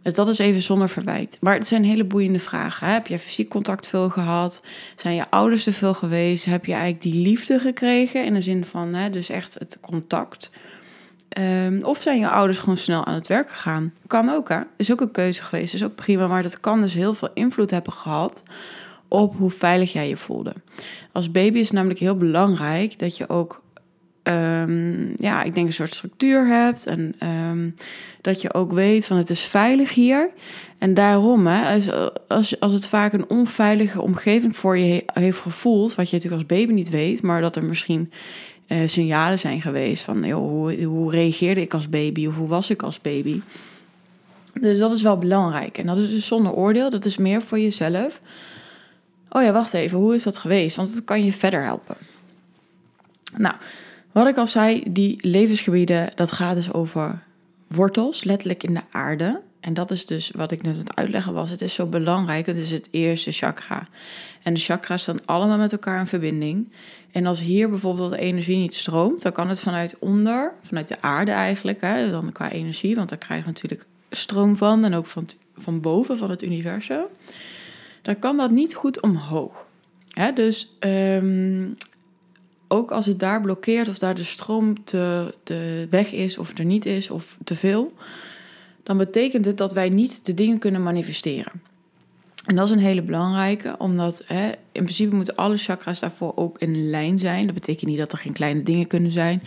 Dus 0.05 0.13
dat 0.13 0.27
is 0.27 0.37
even 0.37 0.61
zonder 0.61 0.89
verwijt. 0.89 1.37
Maar 1.41 1.53
het 1.53 1.67
zijn 1.67 1.83
hele 1.83 2.03
boeiende 2.03 2.39
vragen. 2.39 2.87
Hè? 2.87 2.93
Heb 2.93 3.07
je 3.07 3.19
fysiek 3.19 3.49
contact 3.49 3.87
veel 3.87 4.09
gehad? 4.09 4.61
Zijn 4.95 5.15
je 5.15 5.29
ouders 5.29 5.67
er 5.67 5.73
veel 5.73 5.93
geweest? 5.93 6.45
Heb 6.45 6.65
je 6.65 6.73
eigenlijk 6.73 7.01
die 7.01 7.21
liefde 7.21 7.59
gekregen 7.59 8.25
in 8.25 8.33
de 8.33 8.41
zin 8.41 8.65
van, 8.65 8.93
hè, 8.93 9.09
dus 9.09 9.29
echt 9.29 9.53
het 9.53 9.77
contact? 9.81 10.49
Um, 11.39 11.83
of 11.83 12.01
zijn 12.01 12.19
je 12.19 12.29
ouders 12.29 12.57
gewoon 12.57 12.77
snel 12.77 13.05
aan 13.05 13.13
het 13.13 13.27
werk 13.27 13.49
gegaan? 13.49 13.93
Kan 14.07 14.29
ook, 14.29 14.49
hè? 14.49 14.61
Is 14.77 14.91
ook 14.91 15.01
een 15.01 15.11
keuze 15.11 15.43
geweest, 15.43 15.73
is 15.73 15.83
ook 15.83 15.95
prima. 15.95 16.27
Maar 16.27 16.43
dat 16.43 16.59
kan 16.59 16.81
dus 16.81 16.93
heel 16.93 17.13
veel 17.13 17.29
invloed 17.33 17.71
hebben 17.71 17.93
gehad 17.93 18.43
op 19.07 19.35
hoe 19.37 19.51
veilig 19.51 19.93
jij 19.93 20.07
je 20.07 20.17
voelde. 20.17 20.53
Als 21.11 21.31
baby 21.31 21.59
is 21.59 21.65
het 21.65 21.75
namelijk 21.75 21.99
heel 21.99 22.17
belangrijk 22.17 22.99
dat 22.99 23.17
je 23.17 23.29
ook 23.29 23.63
um, 24.27 25.13
ja, 25.15 25.43
ik 25.43 25.53
denk 25.53 25.67
een 25.67 25.73
soort 25.73 25.93
structuur 25.93 26.47
hebt. 26.47 26.85
En 26.85 27.15
um, 27.29 27.75
dat 28.21 28.41
je 28.41 28.53
ook 28.53 28.71
weet 28.71 29.05
van 29.05 29.17
het 29.17 29.29
is 29.29 29.41
veilig 29.41 29.93
hier. 29.93 30.29
En 30.77 30.93
daarom, 30.93 31.47
hè, 31.47 31.73
als, 31.73 31.89
als, 32.27 32.59
als 32.59 32.73
het 32.73 32.87
vaak 32.87 33.13
een 33.13 33.29
onveilige 33.29 34.01
omgeving 34.01 34.55
voor 34.55 34.77
je 34.77 35.03
heeft 35.13 35.39
gevoeld, 35.39 35.95
wat 35.95 36.09
je 36.09 36.15
natuurlijk 36.15 36.41
als 36.41 36.59
baby 36.59 36.73
niet 36.73 36.89
weet, 36.89 37.21
maar 37.21 37.41
dat 37.41 37.55
er 37.55 37.63
misschien 37.63 38.11
uh, 38.67 38.87
signalen 38.87 39.39
zijn 39.39 39.61
geweest 39.61 40.03
van 40.03 40.23
joh, 40.23 40.49
hoe, 40.49 40.83
hoe 40.83 41.11
reageerde 41.11 41.61
ik 41.61 41.73
als 41.73 41.89
baby 41.89 42.27
of 42.27 42.35
hoe 42.35 42.47
was 42.47 42.69
ik 42.69 42.83
als 42.83 43.01
baby. 43.01 43.41
Dus 44.53 44.79
dat 44.79 44.93
is 44.93 45.01
wel 45.01 45.17
belangrijk. 45.17 45.77
En 45.77 45.85
dat 45.85 45.99
is 45.99 46.11
dus 46.11 46.27
zonder 46.27 46.51
oordeel, 46.51 46.89
dat 46.89 47.05
is 47.05 47.17
meer 47.17 47.41
voor 47.41 47.59
jezelf. 47.59 48.21
Oh 49.29 49.43
ja, 49.43 49.51
wacht 49.51 49.73
even, 49.73 49.97
hoe 49.97 50.15
is 50.15 50.23
dat 50.23 50.37
geweest? 50.37 50.75
Want 50.75 50.93
dat 50.93 51.03
kan 51.03 51.25
je 51.25 51.31
verder 51.33 51.63
helpen. 51.63 51.95
Nou, 53.37 53.55
wat 54.15 54.27
ik 54.27 54.37
al 54.37 54.47
zei, 54.47 54.83
die 54.87 55.27
levensgebieden, 55.27 56.11
dat 56.15 56.31
gaat 56.31 56.55
dus 56.55 56.73
over 56.73 57.23
wortels, 57.67 58.23
letterlijk 58.23 58.63
in 58.63 58.73
de 58.73 58.81
aarde. 58.91 59.41
En 59.59 59.73
dat 59.73 59.91
is 59.91 60.05
dus 60.05 60.31
wat 60.35 60.51
ik 60.51 60.61
net 60.61 60.73
aan 60.73 60.79
het 60.79 60.95
uitleggen 60.95 61.33
was. 61.33 61.49
Het 61.49 61.61
is 61.61 61.73
zo 61.73 61.85
belangrijk. 61.85 62.45
Het 62.45 62.57
is 62.57 62.71
het 62.71 62.87
eerste 62.91 63.31
chakra. 63.31 63.87
En 64.43 64.53
de 64.53 64.59
chakra's 64.59 65.01
staan 65.01 65.25
allemaal 65.25 65.57
met 65.57 65.71
elkaar 65.71 65.99
in 65.99 66.07
verbinding. 66.07 66.71
En 67.11 67.25
als 67.25 67.39
hier 67.39 67.69
bijvoorbeeld 67.69 68.11
de 68.11 68.17
energie 68.17 68.57
niet 68.57 68.73
stroomt, 68.73 69.21
dan 69.21 69.31
kan 69.31 69.49
het 69.49 69.59
vanuit 69.59 69.95
onder, 69.99 70.53
vanuit 70.61 70.87
de 70.87 71.01
aarde 71.01 71.31
eigenlijk, 71.31 71.81
hè, 71.81 72.11
dan 72.11 72.31
qua 72.31 72.51
energie, 72.51 72.95
want 72.95 73.09
daar 73.09 73.17
krijgen 73.17 73.45
we 73.45 73.51
natuurlijk 73.51 73.85
stroom 74.09 74.55
van 74.55 74.83
en 74.83 74.93
ook 74.93 75.07
van, 75.07 75.27
van 75.57 75.81
boven, 75.81 76.17
van 76.17 76.29
het 76.29 76.43
universum. 76.43 77.05
Dan 78.01 78.19
kan 78.19 78.37
dat 78.37 78.51
niet 78.51 78.75
goed 78.75 79.01
omhoog. 79.01 79.65
Hè, 80.09 80.33
dus 80.33 80.77
um, 80.79 81.77
ook 82.67 82.91
als 82.91 83.05
het 83.05 83.19
daar 83.19 83.41
blokkeert 83.41 83.87
of 83.87 83.97
daar 83.97 84.15
de 84.15 84.23
stroom 84.23 84.83
te, 84.83 85.33
te 85.43 85.87
weg 85.89 86.11
is 86.11 86.37
of 86.37 86.57
er 86.57 86.65
niet 86.65 86.85
is 86.85 87.09
of 87.09 87.37
te 87.43 87.55
veel, 87.55 87.93
dan 88.83 88.97
betekent 88.97 89.45
het 89.45 89.57
dat 89.57 89.73
wij 89.73 89.89
niet 89.89 90.25
de 90.25 90.33
dingen 90.33 90.59
kunnen 90.59 90.83
manifesteren. 90.83 91.51
En 92.45 92.55
dat 92.55 92.65
is 92.67 92.73
een 92.73 92.79
hele 92.79 93.01
belangrijke, 93.01 93.75
omdat 93.77 94.23
hè, 94.25 94.47
in 94.71 94.83
principe 94.83 95.15
moeten 95.15 95.35
alle 95.35 95.57
chakras 95.57 95.99
daarvoor 95.99 96.31
ook 96.35 96.57
in 96.57 96.89
lijn 96.89 97.19
zijn. 97.19 97.45
Dat 97.45 97.53
betekent 97.53 97.89
niet 97.89 97.99
dat 97.99 98.11
er 98.11 98.17
geen 98.17 98.33
kleine 98.33 98.63
dingen 98.63 98.87
kunnen 98.87 99.11
zijn, 99.11 99.43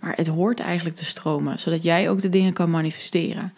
maar 0.00 0.16
het 0.16 0.26
hoort 0.26 0.60
eigenlijk 0.60 0.96
te 0.96 1.04
stromen, 1.04 1.58
zodat 1.58 1.82
jij 1.82 2.10
ook 2.10 2.20
de 2.20 2.28
dingen 2.28 2.52
kan 2.52 2.70
manifesteren. 2.70 3.52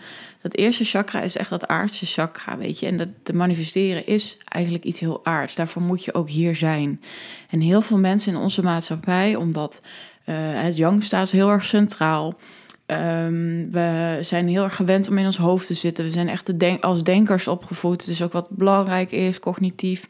Dat 0.48 0.60
eerste 0.60 0.84
chakra 0.84 1.20
is 1.20 1.36
echt 1.36 1.50
dat 1.50 1.66
aardse 1.66 2.06
chakra, 2.06 2.58
weet 2.58 2.78
je. 2.78 2.86
En 2.86 2.96
dat 2.96 3.08
de 3.22 3.32
manifesteren 3.32 4.06
is 4.06 4.38
eigenlijk 4.44 4.84
iets 4.84 5.00
heel 5.00 5.24
aards. 5.24 5.54
Daarvoor 5.54 5.82
moet 5.82 6.04
je 6.04 6.14
ook 6.14 6.28
hier 6.28 6.56
zijn. 6.56 7.00
En 7.50 7.60
heel 7.60 7.80
veel 7.80 7.98
mensen 7.98 8.32
in 8.32 8.38
onze 8.38 8.62
maatschappij, 8.62 9.34
omdat 9.34 9.80
uh, 10.24 10.34
het 10.38 10.76
yang 10.76 11.04
staat 11.04 11.30
heel 11.30 11.50
erg 11.50 11.64
centraal. 11.64 12.36
Um, 12.86 13.70
we 13.70 14.18
zijn 14.20 14.48
heel 14.48 14.62
erg 14.62 14.76
gewend 14.76 15.08
om 15.08 15.18
in 15.18 15.24
ons 15.24 15.36
hoofd 15.36 15.66
te 15.66 15.74
zitten. 15.74 16.04
We 16.04 16.10
zijn 16.10 16.28
echt 16.28 16.80
als 16.80 17.02
denkers 17.02 17.48
opgevoed. 17.48 18.00
Het 18.00 18.10
is 18.10 18.22
ook 18.22 18.32
wat 18.32 18.48
belangrijk 18.50 19.10
is, 19.10 19.38
cognitief. 19.38 20.08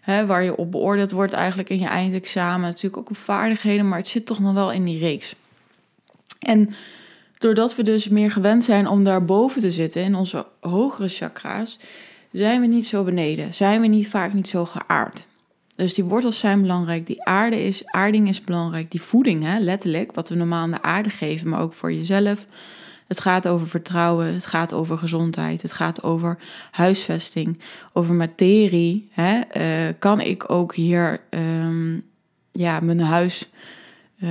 Hè, 0.00 0.26
waar 0.26 0.44
je 0.44 0.56
op 0.56 0.70
beoordeeld 0.70 1.10
wordt 1.10 1.32
eigenlijk 1.32 1.70
in 1.70 1.78
je 1.78 1.88
eindexamen. 1.88 2.68
Natuurlijk 2.68 2.96
ook 2.96 3.10
op 3.10 3.16
vaardigheden, 3.16 3.88
maar 3.88 3.98
het 3.98 4.08
zit 4.08 4.26
toch 4.26 4.40
nog 4.40 4.54
wel 4.54 4.72
in 4.72 4.84
die 4.84 4.98
reeks. 4.98 5.34
En 6.38 6.74
doordat 7.44 7.76
we 7.76 7.82
dus 7.82 8.08
meer 8.08 8.30
gewend 8.30 8.64
zijn 8.64 8.88
om 8.88 9.02
daarboven 9.02 9.60
te 9.60 9.70
zitten 9.70 10.02
in 10.02 10.14
onze 10.14 10.46
hogere 10.60 11.08
chakra's, 11.08 11.78
zijn 12.32 12.60
we 12.60 12.66
niet 12.66 12.86
zo 12.86 13.04
beneden. 13.04 13.54
Zijn 13.54 13.80
we 13.80 13.86
niet 13.86 14.08
vaak 14.08 14.32
niet 14.32 14.48
zo 14.48 14.64
geaard. 14.64 15.26
Dus 15.76 15.94
die 15.94 16.04
wortels 16.04 16.38
zijn 16.38 16.60
belangrijk, 16.60 17.06
die 17.06 17.24
aarde 17.24 17.64
is, 17.64 17.86
aarding 17.86 18.28
is 18.28 18.44
belangrijk, 18.44 18.90
die 18.90 19.02
voeding, 19.02 19.42
hè, 19.42 19.58
letterlijk, 19.58 20.12
wat 20.12 20.28
we 20.28 20.34
normaal 20.34 20.62
aan 20.62 20.70
de 20.70 20.82
aarde 20.82 21.10
geven, 21.10 21.48
maar 21.48 21.60
ook 21.60 21.72
voor 21.72 21.92
jezelf. 21.92 22.46
Het 23.08 23.20
gaat 23.20 23.48
over 23.48 23.66
vertrouwen, 23.66 24.34
het 24.34 24.46
gaat 24.46 24.72
over 24.72 24.98
gezondheid, 24.98 25.62
het 25.62 25.72
gaat 25.72 26.02
over 26.02 26.38
huisvesting, 26.70 27.60
over 27.92 28.14
materie. 28.14 29.08
Hè. 29.12 29.40
Uh, 29.56 29.92
kan 29.98 30.20
ik 30.20 30.50
ook 30.50 30.74
hier 30.74 31.20
um, 31.30 32.04
ja, 32.52 32.80
mijn 32.80 33.00
huis 33.00 33.50
uh, 34.24 34.30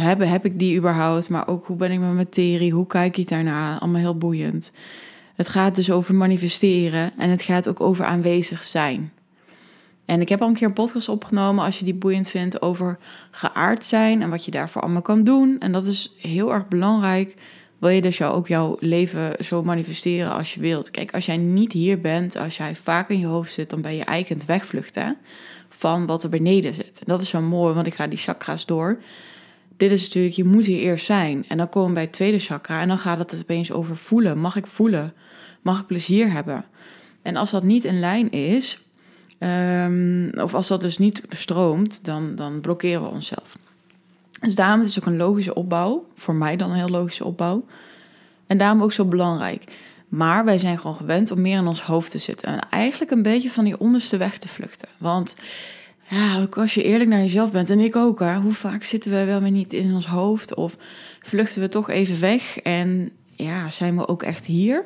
heb, 0.00 0.20
heb 0.20 0.44
ik 0.44 0.58
die 0.58 0.76
überhaupt? 0.76 1.28
Maar 1.28 1.48
ook 1.48 1.66
hoe 1.66 1.76
ben 1.76 1.90
ik 1.90 2.00
met 2.00 2.14
materie? 2.14 2.72
Hoe 2.72 2.86
kijk 2.86 3.16
ik 3.16 3.28
daarna? 3.28 3.78
Allemaal 3.78 4.00
heel 4.00 4.18
boeiend. 4.18 4.72
Het 5.34 5.48
gaat 5.48 5.74
dus 5.74 5.90
over 5.90 6.14
manifesteren 6.14 7.12
en 7.18 7.30
het 7.30 7.42
gaat 7.42 7.68
ook 7.68 7.80
over 7.80 8.04
aanwezig 8.04 8.64
zijn. 8.64 9.12
En 10.04 10.20
ik 10.20 10.28
heb 10.28 10.42
al 10.42 10.48
een 10.48 10.54
keer 10.54 10.66
een 10.66 10.72
podcast 10.72 11.08
opgenomen, 11.08 11.64
als 11.64 11.78
je 11.78 11.84
die 11.84 11.94
boeiend 11.94 12.28
vindt, 12.28 12.62
over 12.62 12.98
geaard 13.30 13.84
zijn 13.84 14.22
en 14.22 14.30
wat 14.30 14.44
je 14.44 14.50
daarvoor 14.50 14.82
allemaal 14.82 15.02
kan 15.02 15.24
doen. 15.24 15.56
En 15.58 15.72
dat 15.72 15.86
is 15.86 16.14
heel 16.18 16.52
erg 16.52 16.68
belangrijk. 16.68 17.34
Wil 17.78 17.90
je 17.90 18.02
dus 18.02 18.18
jou 18.18 18.34
ook 18.34 18.48
jouw 18.48 18.76
leven 18.80 19.44
zo 19.44 19.62
manifesteren 19.62 20.32
als 20.32 20.54
je 20.54 20.60
wilt? 20.60 20.90
Kijk, 20.90 21.14
als 21.14 21.26
jij 21.26 21.36
niet 21.36 21.72
hier 21.72 22.00
bent, 22.00 22.36
als 22.36 22.56
jij 22.56 22.74
vaak 22.74 23.08
in 23.08 23.18
je 23.18 23.26
hoofd 23.26 23.52
zit, 23.52 23.70
dan 23.70 23.80
ben 23.80 23.94
je 23.94 24.04
eigenlijk 24.04 24.46
wegvluchten 24.46 25.16
van 25.68 26.06
wat 26.06 26.22
er 26.22 26.30
beneden 26.30 26.74
zit. 26.74 26.98
En 26.98 27.04
dat 27.06 27.20
is 27.20 27.28
zo 27.28 27.40
mooi, 27.40 27.74
want 27.74 27.86
ik 27.86 27.94
ga 27.94 28.06
die 28.06 28.18
chakra's 28.18 28.66
door. 28.66 28.98
Dit 29.78 29.90
is 29.90 30.04
natuurlijk, 30.04 30.34
je 30.34 30.44
moet 30.44 30.66
hier 30.66 30.80
eerst 30.80 31.06
zijn. 31.06 31.44
En 31.48 31.56
dan 31.56 31.68
komen 31.68 31.88
we 31.88 31.94
bij 31.94 32.02
het 32.02 32.12
tweede 32.12 32.38
chakra 32.38 32.80
en 32.80 32.88
dan 32.88 32.98
gaat 32.98 33.18
het 33.18 33.40
opeens 33.42 33.72
over 33.72 33.96
voelen. 33.96 34.38
Mag 34.38 34.56
ik 34.56 34.66
voelen? 34.66 35.12
Mag 35.62 35.80
ik 35.80 35.86
plezier 35.86 36.32
hebben? 36.32 36.64
En 37.22 37.36
als 37.36 37.50
dat 37.50 37.62
niet 37.62 37.84
in 37.84 38.00
lijn 38.00 38.30
is, 38.30 38.82
Ehm, 39.38 40.30
of 40.34 40.54
als 40.54 40.68
dat 40.68 40.80
dus 40.80 40.98
niet 40.98 41.22
stroomt, 41.28 42.04
dan, 42.04 42.34
dan 42.34 42.60
blokkeren 42.60 43.02
we 43.02 43.08
onszelf. 43.08 43.56
Dus 44.40 44.54
daarom 44.54 44.80
is 44.80 44.94
het 44.94 45.04
ook 45.04 45.10
een 45.10 45.16
logische 45.16 45.54
opbouw. 45.54 46.06
Voor 46.14 46.34
mij 46.34 46.56
dan 46.56 46.70
een 46.70 46.76
heel 46.76 46.88
logische 46.88 47.24
opbauw. 47.24 47.64
En 48.46 48.58
daarom 48.58 48.82
ook 48.82 48.92
zo 48.92 49.04
belangrijk. 49.04 49.64
Maar 50.08 50.44
wij 50.44 50.58
zijn 50.58 50.78
gewoon 50.78 50.96
gewend 50.96 51.30
om 51.30 51.40
meer 51.40 51.58
in 51.58 51.66
ons 51.66 51.82
hoofd 51.82 52.10
te 52.10 52.18
zitten. 52.18 52.48
En 52.48 52.68
eigenlijk 52.70 53.10
een 53.10 53.22
beetje 53.22 53.50
van 53.50 53.64
die 53.64 53.80
onderste 53.80 54.16
weg 54.16 54.38
te 54.38 54.48
vluchten. 54.48 54.88
Want 54.98 55.36
ja, 56.08 56.40
ook 56.40 56.58
als 56.58 56.74
je 56.74 56.82
eerlijk 56.82 57.10
naar 57.10 57.20
jezelf 57.20 57.50
bent, 57.50 57.70
en 57.70 57.80
ik 57.80 57.96
ook, 57.96 58.20
hè, 58.20 58.36
hoe 58.36 58.52
vaak 58.52 58.84
zitten 58.84 59.10
we 59.10 59.24
wel 59.24 59.40
weer 59.40 59.50
niet 59.50 59.72
in 59.72 59.94
ons 59.94 60.06
hoofd? 60.06 60.54
Of 60.54 60.76
vluchten 61.20 61.60
we 61.60 61.68
toch 61.68 61.90
even 61.90 62.20
weg? 62.20 62.58
En 62.58 63.10
ja, 63.30 63.70
zijn 63.70 63.96
we 63.96 64.08
ook 64.08 64.22
echt 64.22 64.46
hier? 64.46 64.84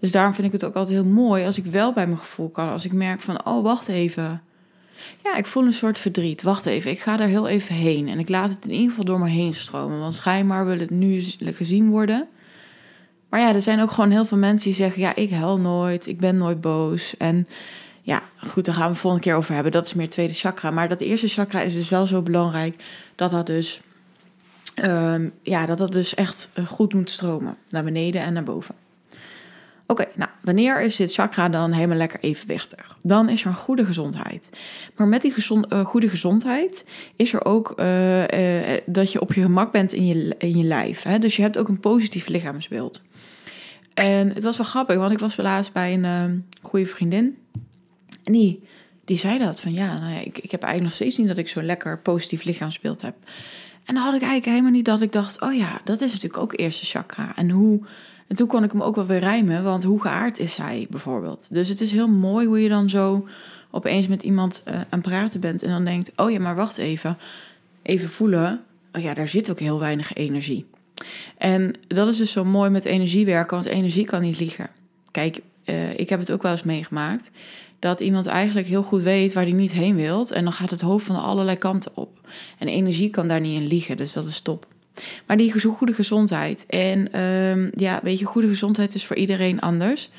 Dus 0.00 0.12
daarom 0.12 0.34
vind 0.34 0.46
ik 0.46 0.52
het 0.52 0.64
ook 0.64 0.74
altijd 0.74 0.98
heel 0.98 1.12
mooi 1.12 1.44
als 1.44 1.58
ik 1.58 1.64
wel 1.64 1.92
bij 1.92 2.06
mijn 2.06 2.18
gevoel 2.18 2.48
kan. 2.48 2.68
Als 2.68 2.84
ik 2.84 2.92
merk 2.92 3.20
van, 3.20 3.46
oh, 3.46 3.62
wacht 3.62 3.88
even. 3.88 4.42
Ja, 5.22 5.36
ik 5.36 5.46
voel 5.46 5.64
een 5.64 5.72
soort 5.72 5.98
verdriet. 5.98 6.42
Wacht 6.42 6.66
even, 6.66 6.90
ik 6.90 7.00
ga 7.00 7.16
daar 7.16 7.28
heel 7.28 7.48
even 7.48 7.74
heen. 7.74 8.08
En 8.08 8.18
ik 8.18 8.28
laat 8.28 8.50
het 8.50 8.64
in 8.64 8.72
ieder 8.72 8.88
geval 8.88 9.04
door 9.04 9.18
me 9.18 9.28
heen 9.28 9.54
stromen. 9.54 9.98
Want 9.98 10.14
schijnbaar 10.14 10.66
wil 10.66 10.78
het 10.78 10.90
nu 10.90 11.22
gezien 11.40 11.90
worden. 11.90 12.28
Maar 13.30 13.40
ja, 13.40 13.54
er 13.54 13.60
zijn 13.60 13.80
ook 13.80 13.90
gewoon 13.90 14.10
heel 14.10 14.24
veel 14.24 14.38
mensen 14.38 14.66
die 14.66 14.76
zeggen: 14.76 15.00
Ja, 15.00 15.14
ik 15.14 15.30
huil 15.30 15.58
nooit, 15.58 16.06
ik 16.06 16.20
ben 16.20 16.36
nooit 16.36 16.60
boos. 16.60 17.16
En 17.16 17.46
ja, 18.06 18.22
goed, 18.36 18.64
daar 18.64 18.74
gaan 18.74 18.90
we 18.90 18.96
volgende 18.96 19.26
keer 19.26 19.34
over 19.34 19.54
hebben. 19.54 19.72
Dat 19.72 19.86
is 19.86 19.94
meer 19.94 20.08
tweede 20.08 20.32
chakra. 20.32 20.70
Maar 20.70 20.88
dat 20.88 21.00
eerste 21.00 21.28
chakra 21.28 21.60
is 21.60 21.74
dus 21.74 21.88
wel 21.88 22.06
zo 22.06 22.22
belangrijk 22.22 22.82
dat 23.14 23.30
dat 23.30 23.46
dus, 23.46 23.80
um, 24.84 25.32
ja, 25.42 25.66
dat 25.66 25.78
dat 25.78 25.92
dus 25.92 26.14
echt 26.14 26.50
eh, 26.54 26.66
goed 26.66 26.94
moet 26.94 27.10
stromen. 27.10 27.56
Naar 27.68 27.84
beneden 27.84 28.20
en 28.20 28.32
naar 28.32 28.44
boven. 28.44 28.74
Oké, 29.86 30.04
nou, 30.14 30.30
wanneer 30.42 30.82
is 30.82 30.96
dit 30.96 31.12
chakra 31.12 31.48
dan 31.48 31.72
helemaal 31.72 31.96
lekker 31.96 32.20
evenwichtig? 32.20 32.96
Dan 33.02 33.28
is 33.28 33.42
er 33.42 33.48
een 33.48 33.54
goede 33.54 33.84
gezondheid. 33.84 34.50
Maar 34.96 35.08
met 35.08 35.22
die 35.22 35.34
uh, 35.48 35.84
goede 35.84 36.08
gezondheid 36.08 36.86
is 37.16 37.32
er 37.32 37.44
ook 37.44 37.80
uh, 37.80 38.22
dat 38.86 39.12
je 39.12 39.20
op 39.20 39.32
je 39.32 39.42
gemak 39.42 39.72
bent 39.72 39.92
in 39.92 40.06
je, 40.06 40.34
in 40.38 40.58
je 40.58 40.64
lijf. 40.64 41.02
Hè? 41.02 41.18
Dus 41.18 41.36
je 41.36 41.42
hebt 41.42 41.58
ook 41.58 41.68
een 41.68 41.80
positief 41.80 42.28
lichaamsbeeld. 42.28 43.02
En 43.94 44.28
het 44.28 44.42
was 44.42 44.56
wel 44.56 44.66
grappig, 44.66 44.96
want 44.96 45.12
ik 45.12 45.18
was 45.18 45.36
laatst 45.36 45.72
bij 45.72 45.94
een 45.94 46.04
uh, 46.04 46.38
goede 46.62 46.86
vriendin. 46.86 47.36
En 48.26 48.32
die, 48.32 48.62
die 49.04 49.18
zei 49.18 49.38
dat, 49.38 49.60
van 49.60 49.72
ja, 49.72 49.98
nou 49.98 50.12
ja 50.12 50.20
ik, 50.20 50.38
ik 50.38 50.50
heb 50.50 50.62
eigenlijk 50.62 50.82
nog 50.82 50.92
steeds 50.92 51.18
niet 51.18 51.28
dat 51.28 51.38
ik 51.38 51.48
zo'n 51.48 51.64
lekker 51.64 51.98
positief 51.98 52.44
lichaamsbeeld 52.44 53.02
heb. 53.02 53.14
En 53.84 53.94
dan 53.94 54.02
had 54.02 54.14
ik 54.14 54.20
eigenlijk 54.20 54.44
helemaal 54.44 54.70
niet 54.70 54.84
dat 54.84 55.00
ik 55.00 55.12
dacht, 55.12 55.40
oh 55.40 55.54
ja, 55.54 55.80
dat 55.84 56.00
is 56.00 56.12
natuurlijk 56.12 56.42
ook 56.42 56.58
eerste 56.58 56.84
chakra. 56.84 57.36
En 57.36 57.50
hoe... 57.50 57.80
En 58.26 58.36
toen 58.36 58.46
kon 58.46 58.64
ik 58.64 58.72
hem 58.72 58.82
ook 58.82 58.94
wel 58.94 59.06
weer 59.06 59.18
rijmen, 59.18 59.62
want 59.62 59.84
hoe 59.84 60.00
geaard 60.00 60.38
is 60.38 60.56
hij 60.56 60.86
bijvoorbeeld? 60.90 61.46
Dus 61.50 61.68
het 61.68 61.80
is 61.80 61.92
heel 61.92 62.08
mooi 62.08 62.46
hoe 62.46 62.62
je 62.62 62.68
dan 62.68 62.88
zo 62.88 63.28
opeens 63.70 64.08
met 64.08 64.22
iemand 64.22 64.62
uh, 64.68 64.80
aan 64.88 65.00
praten 65.00 65.40
bent 65.40 65.62
en 65.62 65.70
dan 65.70 65.84
denkt: 65.84 66.12
oh 66.16 66.30
ja, 66.30 66.40
maar 66.40 66.54
wacht 66.54 66.78
even. 66.78 67.18
Even 67.82 68.08
voelen. 68.08 68.60
Oh 68.92 69.02
ja, 69.02 69.14
daar 69.14 69.28
zit 69.28 69.50
ook 69.50 69.58
heel 69.58 69.78
weinig 69.78 70.14
energie. 70.14 70.66
En 71.38 71.74
dat 71.86 72.08
is 72.08 72.16
dus 72.16 72.32
zo 72.32 72.44
mooi 72.44 72.70
met 72.70 72.84
energie 72.84 73.24
werken, 73.24 73.56
want 73.56 73.68
energie 73.68 74.04
kan 74.04 74.22
niet 74.22 74.38
liegen. 74.38 74.70
Kijk, 75.10 75.40
uh, 75.64 75.98
ik 75.98 76.08
heb 76.08 76.20
het 76.20 76.30
ook 76.30 76.42
wel 76.42 76.52
eens 76.52 76.62
meegemaakt 76.62 77.30
dat 77.86 78.00
iemand 78.00 78.26
eigenlijk 78.26 78.66
heel 78.66 78.82
goed 78.82 79.02
weet 79.02 79.32
waar 79.32 79.44
hij 79.44 79.52
niet 79.52 79.72
heen 79.72 79.96
wilt. 79.96 80.30
En 80.30 80.44
dan 80.44 80.52
gaat 80.52 80.70
het 80.70 80.80
hoofd 80.80 81.06
van 81.06 81.22
allerlei 81.22 81.56
kanten 81.56 81.92
op. 81.94 82.20
En 82.58 82.68
energie 82.68 83.10
kan 83.10 83.28
daar 83.28 83.40
niet 83.40 83.60
in 83.60 83.66
liegen, 83.66 83.96
dus 83.96 84.12
dat 84.12 84.24
is 84.24 84.40
top. 84.40 84.66
Maar 85.26 85.36
die 85.36 85.60
goede 85.60 85.92
gezondheid. 85.92 86.66
En 86.66 87.20
um, 87.20 87.70
ja, 87.72 88.00
weet 88.02 88.18
je, 88.18 88.24
goede 88.24 88.48
gezondheid 88.48 88.94
is 88.94 89.06
voor 89.06 89.16
iedereen 89.16 89.60
anders. 89.60 90.10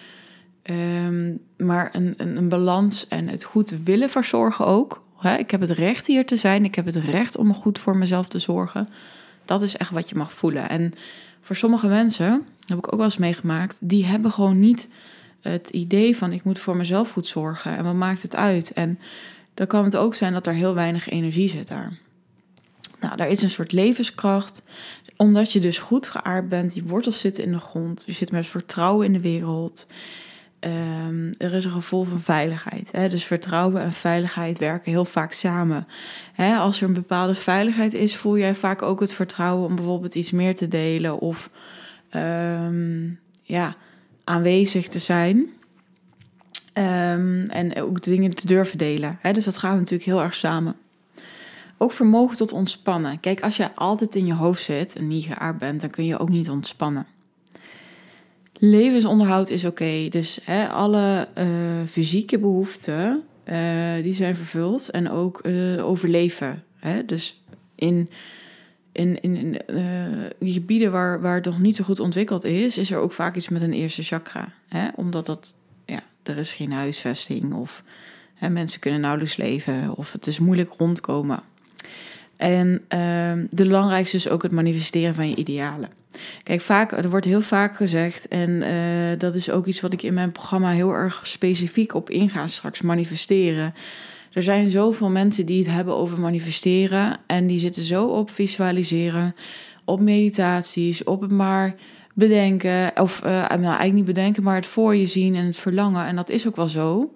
Um, 0.63 1.39
maar 1.57 1.89
een, 1.93 2.13
een, 2.17 2.37
een, 2.37 2.49
balans 2.49 3.07
en 3.07 3.27
het 3.27 3.43
goed 3.43 3.73
willen 3.83 4.09
verzorgen 4.09 4.65
ook. 4.65 5.03
Hè? 5.17 5.37
Ik 5.37 5.51
heb 5.51 5.61
het 5.61 5.69
recht 5.69 6.07
hier 6.07 6.25
te 6.25 6.35
zijn. 6.35 6.65
Ik 6.65 6.75
heb 6.75 6.85
het 6.85 6.95
recht 6.95 7.37
om 7.37 7.53
goed 7.53 7.79
voor 7.79 7.97
mezelf 7.97 8.27
te 8.27 8.39
zorgen. 8.39 8.89
Dat 9.45 9.61
is 9.61 9.77
echt 9.77 9.91
wat 9.91 10.09
je 10.09 10.15
mag 10.15 10.33
voelen. 10.33 10.69
En 10.69 10.93
voor 11.41 11.55
sommige 11.55 11.87
mensen, 11.87 12.45
heb 12.65 12.77
ik 12.77 12.87
ook 12.87 12.97
wel 12.97 13.05
eens 13.05 13.17
meegemaakt, 13.17 13.79
die 13.81 14.05
hebben 14.05 14.31
gewoon 14.31 14.59
niet 14.59 14.87
het 15.51 15.69
idee 15.69 16.17
van 16.17 16.31
ik 16.31 16.43
moet 16.43 16.59
voor 16.59 16.75
mezelf 16.75 17.11
goed 17.11 17.27
zorgen. 17.27 17.77
En 17.77 17.83
wat 17.83 17.93
maakt 17.93 18.21
het 18.21 18.35
uit? 18.35 18.73
En 18.73 18.99
dan 19.53 19.67
kan 19.67 19.83
het 19.83 19.95
ook 19.95 20.13
zijn 20.13 20.33
dat 20.33 20.47
er 20.47 20.53
heel 20.53 20.73
weinig 20.73 21.09
energie 21.09 21.49
zit 21.49 21.67
daar. 21.67 21.97
Nou, 22.99 23.15
daar 23.15 23.29
is 23.29 23.41
een 23.41 23.49
soort 23.49 23.71
levenskracht. 23.71 24.63
Omdat 25.17 25.51
je 25.51 25.59
dus 25.59 25.79
goed 25.79 26.07
geaard 26.07 26.49
bent, 26.49 26.73
die 26.73 26.83
wortels 26.83 27.19
zitten 27.19 27.43
in 27.43 27.51
de 27.51 27.59
grond. 27.59 28.03
Je 28.05 28.11
zit 28.11 28.31
met 28.31 28.47
vertrouwen 28.47 29.05
in 29.05 29.13
de 29.13 29.21
wereld. 29.21 29.87
Um, 30.59 31.31
er 31.37 31.53
is 31.53 31.65
een 31.65 31.71
gevoel 31.71 32.03
van 32.03 32.19
veiligheid. 32.19 32.91
Hè? 32.91 33.09
Dus 33.09 33.23
vertrouwen 33.23 33.81
en 33.81 33.93
veiligheid 33.93 34.59
werken 34.59 34.91
heel 34.91 35.05
vaak 35.05 35.31
samen. 35.31 35.87
Hè? 36.33 36.55
Als 36.55 36.81
er 36.81 36.87
een 36.87 36.93
bepaalde 36.93 37.35
veiligheid 37.35 37.93
is, 37.93 38.15
voel 38.15 38.37
jij 38.37 38.55
vaak 38.55 38.81
ook 38.81 38.99
het 38.99 39.13
vertrouwen 39.13 39.67
om 39.67 39.75
bijvoorbeeld 39.75 40.15
iets 40.15 40.31
meer 40.31 40.55
te 40.55 40.67
delen 40.67 41.19
of 41.19 41.49
um, 42.15 43.19
ja, 43.43 43.75
aanwezig 44.27 44.87
te 44.87 44.99
zijn. 44.99 45.37
Um, 46.73 47.45
en 47.49 47.81
ook 47.81 48.03
dingen 48.03 48.33
te 48.35 48.47
durven 48.47 48.77
delen. 48.77 49.17
Hè? 49.21 49.31
Dus 49.31 49.45
dat 49.45 49.57
gaat 49.57 49.75
natuurlijk 49.75 50.09
heel 50.09 50.21
erg 50.21 50.33
samen. 50.33 50.75
Ook 51.77 51.91
vermogen 51.91 52.37
tot 52.37 52.51
ontspannen. 52.51 53.19
Kijk, 53.19 53.41
als 53.41 53.57
je 53.57 53.75
altijd 53.75 54.15
in 54.15 54.25
je 54.25 54.33
hoofd 54.33 54.63
zit 54.63 54.95
en 54.95 55.07
niet 55.07 55.25
geaard 55.25 55.57
bent, 55.57 55.81
dan 55.81 55.89
kun 55.89 56.05
je 56.05 56.17
ook 56.17 56.29
niet 56.29 56.49
ontspannen. 56.49 57.07
Levensonderhoud 58.53 59.49
is 59.49 59.65
oké. 59.65 60.07
Dus 60.09 60.39
hè, 60.43 60.69
alle 60.69 61.27
uh, 61.37 61.45
fysieke 61.87 62.39
behoeften, 62.39 63.23
uh, 63.45 64.03
die 64.03 64.13
zijn 64.13 64.35
vervuld. 64.35 64.89
En 64.89 65.09
ook 65.09 65.45
uh, 65.45 65.85
overleven. 65.85 66.63
Hè? 66.79 67.05
Dus 67.05 67.43
in, 67.75 68.09
in, 68.97 69.21
in, 69.21 69.61
die 70.39 70.53
gebieden 70.53 70.91
waar, 70.91 71.21
waar 71.21 71.35
het 71.35 71.45
nog 71.45 71.59
niet 71.59 71.75
zo 71.75 71.83
goed 71.83 71.99
ontwikkeld 71.99 72.43
is, 72.43 72.77
is 72.77 72.91
er 72.91 72.97
ook 72.97 73.11
vaak 73.11 73.35
iets 73.35 73.49
met 73.49 73.61
een 73.61 73.73
eerste 73.73 74.03
chakra. 74.03 74.53
Hè? 74.67 74.87
Omdat 74.95 75.25
dat, 75.25 75.55
ja, 75.85 76.03
er 76.23 76.37
is 76.37 76.53
geen 76.53 76.71
huisvesting 76.71 77.53
of 77.53 77.83
hè, 78.33 78.49
mensen 78.49 78.79
kunnen 78.79 79.01
nauwelijks 79.01 79.37
leven 79.37 79.95
of 79.95 80.11
het 80.11 80.27
is 80.27 80.39
moeilijk 80.39 80.73
rondkomen. 80.77 81.43
En 82.35 82.67
uh, 82.67 82.79
de 83.49 83.65
belangrijkste 83.65 84.17
is 84.17 84.29
ook 84.29 84.43
het 84.43 84.51
manifesteren 84.51 85.15
van 85.15 85.29
je 85.29 85.35
idealen. 85.35 85.89
Kijk, 86.43 86.61
vaak, 86.61 86.91
er 86.91 87.09
wordt 87.09 87.25
heel 87.25 87.41
vaak 87.41 87.75
gezegd, 87.75 88.27
en 88.27 88.49
uh, 88.49 89.19
dat 89.19 89.35
is 89.35 89.49
ook 89.49 89.65
iets 89.65 89.81
wat 89.81 89.93
ik 89.93 90.03
in 90.03 90.13
mijn 90.13 90.31
programma 90.31 90.71
heel 90.71 90.91
erg 90.91 91.19
specifiek 91.23 91.93
op 91.93 92.09
inga 92.09 92.47
straks, 92.47 92.81
manifesteren. 92.81 93.73
Er 94.31 94.43
zijn 94.43 94.69
zoveel 94.69 95.09
mensen 95.09 95.45
die 95.45 95.57
het 95.57 95.71
hebben 95.71 95.95
over 95.95 96.19
manifesteren 96.19 97.17
en 97.27 97.47
die 97.47 97.59
zitten 97.59 97.83
zo 97.83 98.05
op 98.05 98.29
visualiseren, 98.29 99.35
op 99.85 99.99
meditaties, 99.99 101.03
op 101.03 101.21
het 101.21 101.31
maar 101.31 101.75
bedenken, 102.13 102.91
of 102.95 103.21
uh, 103.23 103.29
nou, 103.29 103.49
eigenlijk 103.49 103.93
niet 103.93 104.05
bedenken, 104.05 104.43
maar 104.43 104.55
het 104.55 104.65
voor 104.65 104.95
je 104.95 105.05
zien 105.05 105.35
en 105.35 105.45
het 105.45 105.57
verlangen. 105.57 106.05
En 106.05 106.15
dat 106.15 106.29
is 106.29 106.47
ook 106.47 106.55
wel 106.55 106.67
zo. 106.67 107.15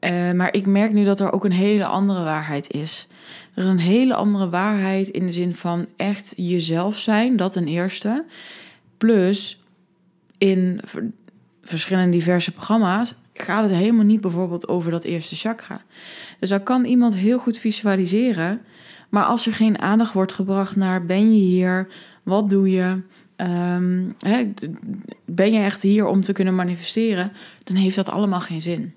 Uh, 0.00 0.32
maar 0.32 0.52
ik 0.52 0.66
merk 0.66 0.92
nu 0.92 1.04
dat 1.04 1.20
er 1.20 1.32
ook 1.32 1.44
een 1.44 1.52
hele 1.52 1.84
andere 1.84 2.22
waarheid 2.22 2.70
is. 2.70 3.08
Er 3.54 3.62
is 3.62 3.68
een 3.68 3.78
hele 3.78 4.14
andere 4.14 4.48
waarheid 4.48 5.08
in 5.08 5.26
de 5.26 5.32
zin 5.32 5.54
van 5.54 5.86
echt 5.96 6.34
jezelf 6.36 6.96
zijn, 6.96 7.36
dat 7.36 7.52
ten 7.52 7.66
eerste. 7.66 8.24
Plus 8.96 9.62
in 10.38 10.80
verschillende 11.62 12.10
diverse 12.10 12.52
programma's 12.52 13.14
gaat 13.42 13.62
het 13.62 13.72
helemaal 13.72 14.04
niet 14.04 14.20
bijvoorbeeld 14.20 14.68
over 14.68 14.90
dat 14.90 15.04
eerste 15.04 15.36
chakra. 15.36 15.80
Dus 16.40 16.48
dan 16.48 16.62
kan 16.62 16.84
iemand 16.84 17.14
heel 17.14 17.38
goed 17.38 17.58
visualiseren, 17.58 18.60
maar 19.08 19.24
als 19.24 19.46
er 19.46 19.54
geen 19.54 19.78
aandacht 19.78 20.12
wordt 20.12 20.32
gebracht 20.32 20.76
naar 20.76 21.06
ben 21.06 21.34
je 21.34 21.40
hier, 21.40 21.88
wat 22.22 22.50
doe 22.50 22.70
je, 22.70 23.00
hè, 24.18 24.52
ben 25.24 25.52
je 25.52 25.60
echt 25.60 25.82
hier 25.82 26.06
om 26.06 26.20
te 26.20 26.32
kunnen 26.32 26.54
manifesteren, 26.54 27.32
dan 27.64 27.76
heeft 27.76 27.96
dat 27.96 28.08
allemaal 28.08 28.40
geen 28.40 28.62
zin. 28.62 28.94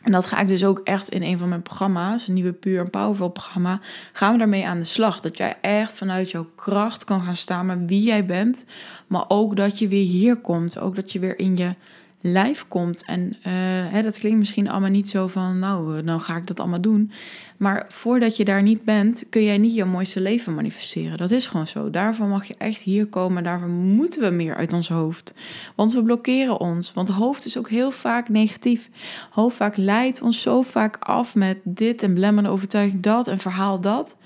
En 0.00 0.12
dat 0.12 0.26
ga 0.26 0.38
ik 0.38 0.48
dus 0.48 0.64
ook 0.64 0.80
echt 0.84 1.08
in 1.08 1.22
een 1.22 1.38
van 1.38 1.48
mijn 1.48 1.62
programma's, 1.62 2.28
een 2.28 2.34
nieuwe 2.34 2.52
Puur 2.52 2.80
en 2.80 2.90
Powerful 2.90 3.28
programma, 3.28 3.80
gaan 4.12 4.32
we 4.32 4.38
daarmee 4.38 4.66
aan 4.66 4.78
de 4.78 4.84
slag. 4.84 5.20
Dat 5.20 5.36
jij 5.36 5.56
echt 5.60 5.94
vanuit 5.94 6.30
jouw 6.30 6.46
kracht 6.54 7.04
kan 7.04 7.22
gaan 7.22 7.36
staan 7.36 7.66
met 7.66 7.78
wie 7.86 8.02
jij 8.02 8.26
bent, 8.26 8.64
maar 9.06 9.24
ook 9.28 9.56
dat 9.56 9.78
je 9.78 9.88
weer 9.88 10.04
hier 10.04 10.36
komt. 10.36 10.78
Ook 10.78 10.94
dat 10.94 11.12
je 11.12 11.18
weer 11.18 11.38
in 11.38 11.56
je 11.56 11.74
lijf 12.20 12.68
komt. 12.68 13.04
En 13.04 13.20
uh, 13.20 13.52
hè, 13.92 14.02
dat 14.02 14.18
klinkt 14.18 14.38
misschien 14.38 14.70
allemaal 14.70 14.90
niet 14.90 15.08
zo 15.08 15.26
van, 15.26 15.58
nou, 15.58 16.02
nou 16.02 16.20
ga 16.20 16.36
ik 16.36 16.46
dat 16.46 16.60
allemaal 16.60 16.80
doen. 16.80 17.12
Maar 17.56 17.84
voordat 17.88 18.36
je 18.36 18.44
daar 18.44 18.62
niet 18.62 18.84
bent, 18.84 19.24
kun 19.30 19.44
jij 19.44 19.58
niet 19.58 19.74
jouw 19.74 19.86
mooiste 19.86 20.20
leven 20.20 20.54
manifesteren. 20.54 21.18
Dat 21.18 21.30
is 21.30 21.46
gewoon 21.46 21.66
zo. 21.66 21.90
Daarvan 21.90 22.28
mag 22.28 22.44
je 22.44 22.54
echt 22.58 22.82
hier 22.82 23.06
komen. 23.06 23.44
Daarvan 23.44 23.70
moeten 23.70 24.22
we 24.22 24.30
meer 24.30 24.54
uit 24.54 24.72
ons 24.72 24.88
hoofd. 24.88 25.34
Want 25.74 25.92
we 25.92 26.02
blokkeren 26.02 26.60
ons. 26.60 26.92
Want 26.92 27.08
hoofd 27.08 27.44
is 27.44 27.58
ook 27.58 27.68
heel 27.68 27.90
vaak 27.90 28.28
negatief. 28.28 28.90
Hoofd 29.30 29.56
vaak 29.56 29.76
leidt 29.76 30.22
ons 30.22 30.42
zo 30.42 30.62
vaak 30.62 30.96
af 30.98 31.34
met 31.34 31.58
dit 31.64 32.02
en 32.02 32.14
blemmende 32.14 32.48
overtuiging 32.48 33.02
dat 33.02 33.28
en 33.28 33.38
verhaal 33.38 33.80
dat. 33.80 34.16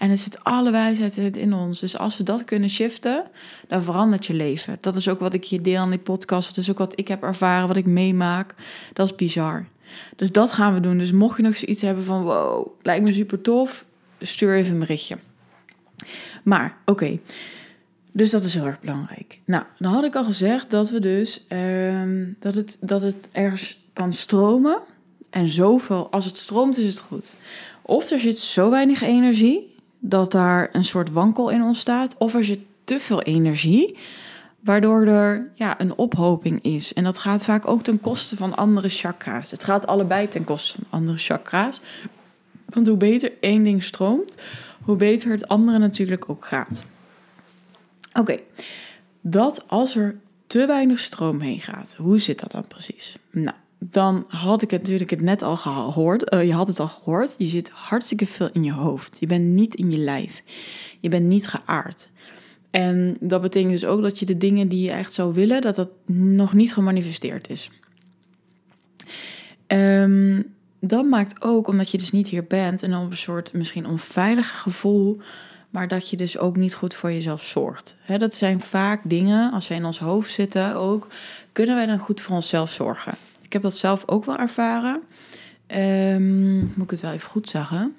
En 0.00 0.10
er 0.10 0.18
zit 0.18 0.44
alle 0.44 0.70
wijsheid 0.70 1.36
in 1.36 1.52
ons. 1.52 1.80
Dus 1.80 1.98
als 1.98 2.16
we 2.16 2.22
dat 2.22 2.44
kunnen 2.44 2.70
shiften, 2.70 3.24
dan 3.68 3.82
verandert 3.82 4.26
je 4.26 4.34
leven. 4.34 4.78
Dat 4.80 4.96
is 4.96 5.08
ook 5.08 5.20
wat 5.20 5.34
ik 5.34 5.44
je 5.44 5.60
deel 5.60 5.80
aan 5.80 5.90
die 5.90 5.98
podcast. 5.98 6.48
Dat 6.48 6.56
is 6.56 6.70
ook 6.70 6.78
wat 6.78 6.98
ik 6.98 7.08
heb 7.08 7.22
ervaren, 7.22 7.68
wat 7.68 7.76
ik 7.76 7.86
meemaak. 7.86 8.54
Dat 8.92 9.06
is 9.08 9.14
bizar. 9.14 9.66
Dus 10.16 10.32
dat 10.32 10.52
gaan 10.52 10.74
we 10.74 10.80
doen. 10.80 10.98
Dus 10.98 11.12
mocht 11.12 11.36
je 11.36 11.42
nog 11.42 11.56
zoiets 11.56 11.82
hebben 11.82 12.04
van 12.04 12.22
wow, 12.22 12.66
lijkt 12.82 13.04
me 13.04 13.12
super 13.12 13.40
tof, 13.40 13.84
stuur 14.20 14.54
even 14.54 14.72
een 14.72 14.78
berichtje. 14.78 15.18
Maar 16.42 16.76
oké, 16.84 17.18
dus 18.12 18.30
dat 18.30 18.44
is 18.44 18.54
heel 18.54 18.66
erg 18.66 18.80
belangrijk. 18.80 19.40
Nou, 19.44 19.64
dan 19.78 19.92
had 19.92 20.04
ik 20.04 20.16
al 20.16 20.24
gezegd 20.24 20.70
dat 20.70 20.90
we 20.90 20.98
dus 20.98 21.44
ehm, 21.48 22.26
dat, 22.38 22.54
het, 22.54 22.76
dat 22.80 23.02
het 23.02 23.28
ergens 23.32 23.80
kan 23.92 24.12
stromen. 24.12 24.78
En 25.30 25.48
zoveel, 25.48 26.10
als 26.10 26.24
het 26.24 26.38
stroomt, 26.38 26.78
is 26.78 26.94
het 26.94 27.02
goed. 27.02 27.34
Of 27.82 28.10
er 28.10 28.20
zit 28.20 28.38
zo 28.38 28.70
weinig 28.70 29.02
energie 29.02 29.70
dat 30.00 30.32
daar 30.32 30.68
een 30.72 30.84
soort 30.84 31.10
wankel 31.10 31.48
in 31.48 31.62
ontstaat, 31.62 32.14
of 32.18 32.34
er 32.34 32.44
zit 32.44 32.60
te 32.84 33.00
veel 33.00 33.22
energie, 33.22 33.98
waardoor 34.60 35.06
er 35.06 35.50
ja, 35.54 35.80
een 35.80 35.96
ophoping 35.96 36.62
is. 36.62 36.92
En 36.92 37.04
dat 37.04 37.18
gaat 37.18 37.44
vaak 37.44 37.68
ook 37.68 37.82
ten 37.82 38.00
koste 38.00 38.36
van 38.36 38.56
andere 38.56 38.88
chakra's. 38.88 39.50
Het 39.50 39.64
gaat 39.64 39.86
allebei 39.86 40.28
ten 40.28 40.44
koste 40.44 40.76
van 40.76 40.86
andere 40.90 41.18
chakra's. 41.18 41.80
Want 42.68 42.86
hoe 42.86 42.96
beter 42.96 43.32
één 43.40 43.62
ding 43.62 43.82
stroomt, 43.82 44.36
hoe 44.82 44.96
beter 44.96 45.30
het 45.30 45.48
andere 45.48 45.78
natuurlijk 45.78 46.28
ook 46.28 46.44
gaat. 46.44 46.84
Oké, 48.12 48.38
dat 49.20 49.68
als 49.68 49.96
er 49.96 50.16
te 50.46 50.66
weinig 50.66 50.98
stroom 50.98 51.40
heen 51.40 51.60
gaat, 51.60 51.94
hoe 51.98 52.18
zit 52.18 52.40
dat 52.40 52.50
dan 52.50 52.66
precies? 52.66 53.16
Nou, 53.30 53.56
dan 53.82 54.24
had 54.28 54.62
ik 54.62 54.70
het 54.70 54.80
natuurlijk 54.80 55.10
het 55.10 55.20
net 55.20 55.42
al 55.42 55.56
gehoord. 55.56 56.34
Uh, 56.34 56.44
je 56.44 56.52
had 56.52 56.68
het 56.68 56.80
al 56.80 56.88
gehoord. 56.88 57.34
Je 57.38 57.46
zit 57.46 57.70
hartstikke 57.70 58.26
veel 58.26 58.50
in 58.52 58.64
je 58.64 58.72
hoofd. 58.72 59.16
Je 59.20 59.26
bent 59.26 59.44
niet 59.44 59.74
in 59.74 59.90
je 59.90 59.96
lijf. 59.96 60.42
Je 61.00 61.08
bent 61.08 61.26
niet 61.26 61.48
geaard. 61.48 62.08
En 62.70 63.16
dat 63.20 63.40
betekent 63.40 63.70
dus 63.70 63.84
ook 63.84 64.02
dat 64.02 64.18
je 64.18 64.26
de 64.26 64.36
dingen 64.36 64.68
die 64.68 64.84
je 64.84 64.90
echt 64.90 65.12
zou 65.12 65.34
willen, 65.34 65.60
dat 65.60 65.74
dat 65.74 65.90
nog 66.06 66.52
niet 66.52 66.72
gemanifesteerd 66.72 67.48
is. 67.48 67.70
Um, 69.66 70.54
dat 70.80 71.04
maakt 71.04 71.42
ook, 71.42 71.66
omdat 71.66 71.90
je 71.90 71.98
dus 71.98 72.10
niet 72.10 72.28
hier 72.28 72.44
bent 72.44 72.82
en 72.82 72.96
op 72.96 73.10
een 73.10 73.16
soort 73.16 73.52
misschien 73.52 73.86
onveilig 73.86 74.60
gevoel, 74.60 75.20
maar 75.70 75.88
dat 75.88 76.10
je 76.10 76.16
dus 76.16 76.38
ook 76.38 76.56
niet 76.56 76.74
goed 76.74 76.94
voor 76.94 77.12
jezelf 77.12 77.44
zorgt. 77.44 77.96
dat 78.18 78.34
zijn 78.34 78.60
vaak 78.60 79.00
dingen, 79.04 79.52
als 79.52 79.68
wij 79.68 79.76
in 79.76 79.84
ons 79.84 79.98
hoofd 79.98 80.30
zitten 80.30 80.74
ook, 80.74 81.06
kunnen 81.52 81.74
wij 81.74 81.86
dan 81.86 81.98
goed 81.98 82.20
voor 82.20 82.34
onszelf 82.34 82.70
zorgen. 82.70 83.14
Ik 83.50 83.56
heb 83.56 83.64
dat 83.64 83.76
zelf 83.76 84.08
ook 84.08 84.24
wel 84.24 84.36
ervaren. 84.36 85.02
Um, 86.14 86.58
moet 86.60 86.84
ik 86.84 86.90
het 86.90 87.00
wel 87.00 87.12
even 87.12 87.30
goed 87.30 87.48
zeggen. 87.48 87.96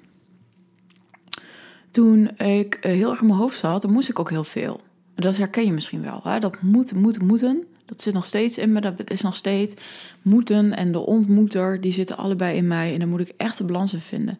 Toen 1.90 2.38
ik 2.38 2.74
eh, 2.74 2.92
heel 2.92 3.10
erg 3.10 3.20
in 3.20 3.26
mijn 3.26 3.38
hoofd 3.38 3.58
zat, 3.58 3.86
moest 3.86 4.08
ik 4.08 4.18
ook 4.18 4.30
heel 4.30 4.44
veel. 4.44 4.80
Dat 5.14 5.36
herken 5.36 5.64
je 5.64 5.72
misschien 5.72 6.02
wel. 6.02 6.20
Hè? 6.22 6.38
Dat 6.38 6.62
moet, 6.62 6.94
moet, 6.94 7.22
moeten. 7.22 7.66
Dat 7.92 8.00
zit 8.00 8.14
nog 8.14 8.24
steeds 8.24 8.58
in 8.58 8.72
me. 8.72 8.80
Dat 8.80 9.10
is 9.10 9.20
nog 9.20 9.36
steeds 9.36 9.74
moeten 10.22 10.76
en 10.76 10.92
de 10.92 10.98
ontmoeter. 10.98 11.80
Die 11.80 11.92
zitten 11.92 12.16
allebei 12.16 12.56
in 12.56 12.66
mij. 12.66 12.92
En 12.92 12.98
dan 12.98 13.08
moet 13.08 13.20
ik 13.20 13.32
echt 13.36 13.58
de 13.58 13.64
balans 13.64 13.92
in 13.92 14.00
vinden. 14.00 14.38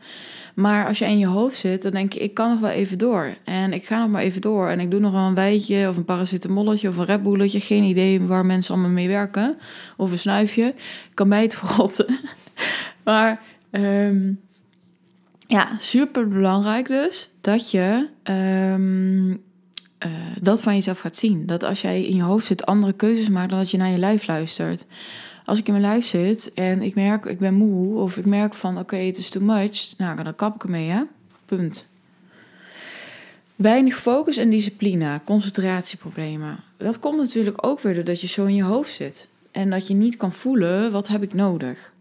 Maar 0.54 0.86
als 0.86 0.98
je 0.98 1.04
in 1.04 1.18
je 1.18 1.26
hoofd 1.26 1.56
zit, 1.56 1.82
dan 1.82 1.92
denk 1.92 2.12
je, 2.12 2.20
ik 2.20 2.34
kan 2.34 2.50
nog 2.50 2.60
wel 2.60 2.70
even 2.70 2.98
door. 2.98 3.34
En 3.44 3.72
ik 3.72 3.84
ga 3.84 3.98
nog 3.98 4.08
maar 4.08 4.22
even 4.22 4.40
door. 4.40 4.68
En 4.68 4.80
ik 4.80 4.90
doe 4.90 5.00
nog 5.00 5.12
wel 5.12 5.26
een 5.26 5.34
wijtje 5.34 5.88
of 5.88 5.96
een 5.96 6.04
paracetamolletje 6.04 6.88
of 6.88 6.96
een 6.96 7.04
redbulletje. 7.04 7.60
Geen 7.60 7.82
idee 7.82 8.22
waar 8.22 8.46
mensen 8.46 8.74
allemaal 8.74 8.92
mee 8.92 9.08
werken. 9.08 9.56
Of 9.96 10.10
een 10.10 10.18
snuifje. 10.18 10.74
Kan 11.14 11.28
mij 11.28 11.42
het 11.42 11.54
verrotten. 11.54 12.18
maar 13.04 13.40
um, 13.70 14.40
ja, 15.46 15.68
super 15.78 16.28
belangrijk 16.28 16.86
dus 16.86 17.30
dat 17.40 17.70
je 17.70 18.08
um, 18.24 19.42
uh, 20.06 20.12
dat 20.40 20.62
van 20.62 20.74
jezelf 20.74 20.98
gaat 20.98 21.16
zien. 21.16 21.46
Dat 21.46 21.62
als 21.62 21.80
jij 21.80 22.04
in 22.04 22.16
je 22.16 22.22
hoofd 22.22 22.46
zit 22.46 22.66
andere 22.66 22.92
keuzes 22.92 23.28
maakt 23.28 23.50
dan 23.50 23.58
dat 23.58 23.70
je 23.70 23.76
naar 23.76 23.90
je 23.90 23.98
lijf 23.98 24.26
luistert. 24.26 24.86
Als 25.44 25.58
ik 25.58 25.66
in 25.66 25.72
mijn 25.72 25.84
lijf 25.84 26.04
zit 26.04 26.52
en 26.54 26.82
ik 26.82 26.94
merk 26.94 27.24
ik 27.24 27.38
ben 27.38 27.54
moe 27.54 27.98
of 27.98 28.16
ik 28.16 28.24
merk 28.24 28.54
van 28.54 28.78
oké 28.78 28.96
het 28.96 29.18
is 29.18 29.30
too 29.30 29.42
much, 29.42 29.94
nou 29.98 30.22
dan 30.22 30.34
kap 30.34 30.54
ik 30.54 30.62
ermee 30.62 30.88
hè. 30.88 31.02
Punt. 31.46 31.86
Weinig 33.56 33.96
focus 33.96 34.36
en 34.36 34.50
discipline, 34.50 35.20
concentratieproblemen. 35.24 36.58
Dat 36.76 36.98
komt 36.98 37.18
natuurlijk 37.18 37.66
ook 37.66 37.80
weer 37.80 37.94
doordat 37.94 38.20
je 38.20 38.26
zo 38.26 38.44
in 38.44 38.54
je 38.54 38.62
hoofd 38.62 38.92
zit. 38.92 39.28
En 39.50 39.70
dat 39.70 39.86
je 39.86 39.94
niet 39.94 40.16
kan 40.16 40.32
voelen 40.32 40.92
wat 40.92 41.08
heb 41.08 41.22
ik 41.22 41.34
nodig. 41.34 41.92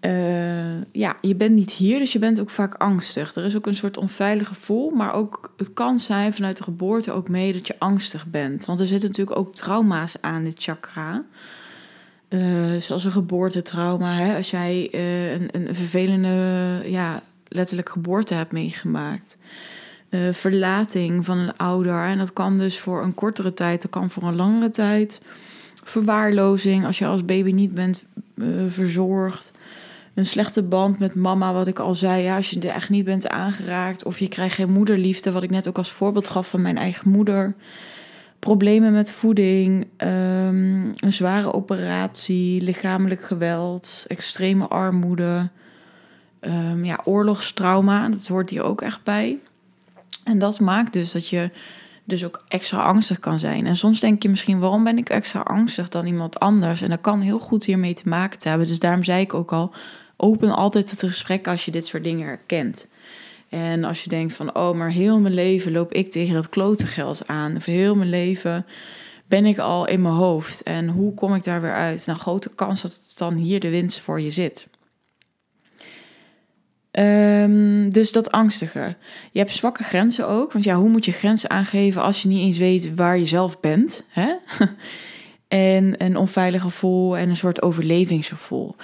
Uh, 0.00 0.53
ja, 0.96 1.16
je 1.20 1.34
bent 1.34 1.54
niet 1.54 1.72
hier, 1.72 1.98
dus 1.98 2.12
je 2.12 2.18
bent 2.18 2.40
ook 2.40 2.50
vaak 2.50 2.74
angstig. 2.74 3.34
Er 3.34 3.44
is 3.44 3.56
ook 3.56 3.66
een 3.66 3.74
soort 3.74 3.96
onveilig 3.96 4.48
gevoel, 4.48 4.90
maar 4.90 5.14
ook 5.14 5.52
het 5.56 5.72
kan 5.72 6.00
zijn 6.00 6.34
vanuit 6.34 6.56
de 6.56 6.62
geboorte 6.62 7.12
ook 7.12 7.28
mee 7.28 7.52
dat 7.52 7.66
je 7.66 7.74
angstig 7.78 8.26
bent. 8.26 8.64
Want 8.64 8.80
er 8.80 8.86
zitten 8.86 9.08
natuurlijk 9.08 9.38
ook 9.38 9.54
trauma's 9.54 10.16
aan 10.20 10.44
dit 10.44 10.62
chakra. 10.62 11.24
Uh, 12.28 12.80
zoals 12.80 13.04
een 13.04 13.10
geboortetrauma. 13.10 14.12
Hè? 14.12 14.36
Als 14.36 14.50
jij 14.50 14.88
uh, 14.92 15.32
een, 15.32 15.48
een 15.52 15.74
vervelende, 15.74 16.90
ja, 16.90 17.22
letterlijk 17.48 17.88
geboorte 17.88 18.34
hebt 18.34 18.52
meegemaakt. 18.52 19.38
verlating 20.32 21.24
van 21.24 21.38
een 21.38 21.56
ouder. 21.56 22.02
En 22.04 22.18
dat 22.18 22.32
kan 22.32 22.58
dus 22.58 22.78
voor 22.78 23.02
een 23.02 23.14
kortere 23.14 23.54
tijd, 23.54 23.82
dat 23.82 23.90
kan 23.90 24.10
voor 24.10 24.22
een 24.22 24.36
langere 24.36 24.70
tijd. 24.70 25.22
Verwaarlozing, 25.84 26.86
als 26.86 26.98
je 26.98 27.06
als 27.06 27.24
baby 27.24 27.52
niet 27.52 27.74
bent 27.74 28.04
verzorgd 28.68 29.52
een 30.14 30.26
slechte 30.26 30.62
band 30.62 30.98
met 30.98 31.14
mama, 31.14 31.52
wat 31.52 31.66
ik 31.66 31.78
al 31.78 31.94
zei. 31.94 32.22
Ja, 32.22 32.36
als 32.36 32.50
je 32.50 32.60
er 32.60 32.74
echt 32.74 32.90
niet 32.90 33.04
bent 33.04 33.28
aangeraakt. 33.28 34.04
Of 34.04 34.18
je 34.18 34.28
krijgt 34.28 34.54
geen 34.54 34.72
moederliefde, 34.72 35.32
wat 35.32 35.42
ik 35.42 35.50
net 35.50 35.68
ook 35.68 35.78
als 35.78 35.92
voorbeeld 35.92 36.28
gaf 36.28 36.48
van 36.48 36.62
mijn 36.62 36.76
eigen 36.76 37.10
moeder. 37.10 37.54
Problemen 38.38 38.92
met 38.92 39.10
voeding, 39.10 39.86
ehm, 39.96 40.84
een 40.84 41.12
zware 41.12 41.52
operatie, 41.52 42.62
lichamelijk 42.62 43.22
geweld, 43.22 44.04
extreme 44.08 44.68
armoede. 44.68 45.48
Um, 46.40 46.84
ja, 46.84 47.00
oorlogstrauma, 47.04 48.08
dat 48.08 48.26
hoort 48.26 48.50
hier 48.50 48.62
ook 48.62 48.82
echt 48.82 49.02
bij. 49.02 49.38
En 50.24 50.38
dat 50.38 50.60
maakt 50.60 50.92
dus 50.92 51.12
dat 51.12 51.28
je 51.28 51.50
dus 52.04 52.24
ook 52.24 52.44
extra 52.48 52.82
angstig 52.82 53.18
kan 53.18 53.38
zijn. 53.38 53.66
En 53.66 53.76
soms 53.76 54.00
denk 54.00 54.22
je 54.22 54.28
misschien, 54.28 54.58
waarom 54.58 54.84
ben 54.84 54.98
ik 54.98 55.08
extra 55.08 55.40
angstig 55.40 55.88
dan 55.88 56.06
iemand 56.06 56.40
anders? 56.40 56.82
En 56.82 56.90
dat 56.90 57.00
kan 57.00 57.20
heel 57.20 57.38
goed 57.38 57.64
hiermee 57.64 57.94
te 57.94 58.08
maken 58.08 58.48
hebben. 58.48 58.66
Dus 58.66 58.78
daarom 58.78 59.04
zei 59.04 59.20
ik 59.20 59.34
ook 59.34 59.52
al, 59.52 59.74
open 60.16 60.56
altijd 60.56 60.90
het 60.90 61.00
gesprek 61.00 61.48
als 61.48 61.64
je 61.64 61.70
dit 61.70 61.86
soort 61.86 62.04
dingen 62.04 62.26
herkent. 62.26 62.88
En 63.48 63.84
als 63.84 64.04
je 64.04 64.08
denkt 64.08 64.32
van, 64.32 64.54
oh, 64.54 64.76
maar 64.76 64.90
heel 64.90 65.20
mijn 65.20 65.34
leven 65.34 65.72
loop 65.72 65.92
ik 65.92 66.10
tegen 66.10 66.34
dat 66.34 66.48
klote 66.48 66.86
geld 66.86 67.26
aan. 67.26 67.56
Of 67.56 67.64
heel 67.64 67.94
mijn 67.94 68.10
leven 68.10 68.66
ben 69.26 69.46
ik 69.46 69.58
al 69.58 69.86
in 69.86 70.02
mijn 70.02 70.14
hoofd. 70.14 70.62
En 70.62 70.88
hoe 70.88 71.14
kom 71.14 71.34
ik 71.34 71.44
daar 71.44 71.60
weer 71.60 71.74
uit? 71.74 72.06
Nou, 72.06 72.18
grote 72.18 72.54
kans 72.54 72.82
dat 72.82 72.92
het 72.92 73.12
dan 73.18 73.34
hier 73.34 73.60
de 73.60 73.70
winst 73.70 74.00
voor 74.00 74.20
je 74.20 74.30
zit. 74.30 74.68
Um, 76.98 77.90
dus 77.90 78.12
dat 78.12 78.30
angstige. 78.30 78.96
Je 79.32 79.38
hebt 79.38 79.52
zwakke 79.52 79.82
grenzen 79.82 80.28
ook. 80.28 80.52
Want 80.52 80.64
ja, 80.64 80.76
hoe 80.76 80.88
moet 80.88 81.04
je 81.04 81.12
grenzen 81.12 81.50
aangeven 81.50 82.02
als 82.02 82.22
je 82.22 82.28
niet 82.28 82.46
eens 82.46 82.58
weet 82.58 82.94
waar 82.94 83.18
je 83.18 83.26
zelf 83.26 83.60
bent? 83.60 84.04
Hè? 84.08 84.34
en 85.48 86.04
een 86.04 86.16
onveilig 86.16 86.62
gevoel 86.62 87.16
en 87.16 87.28
een 87.28 87.36
soort 87.36 87.62
overlevingsgevoel. 87.62 88.76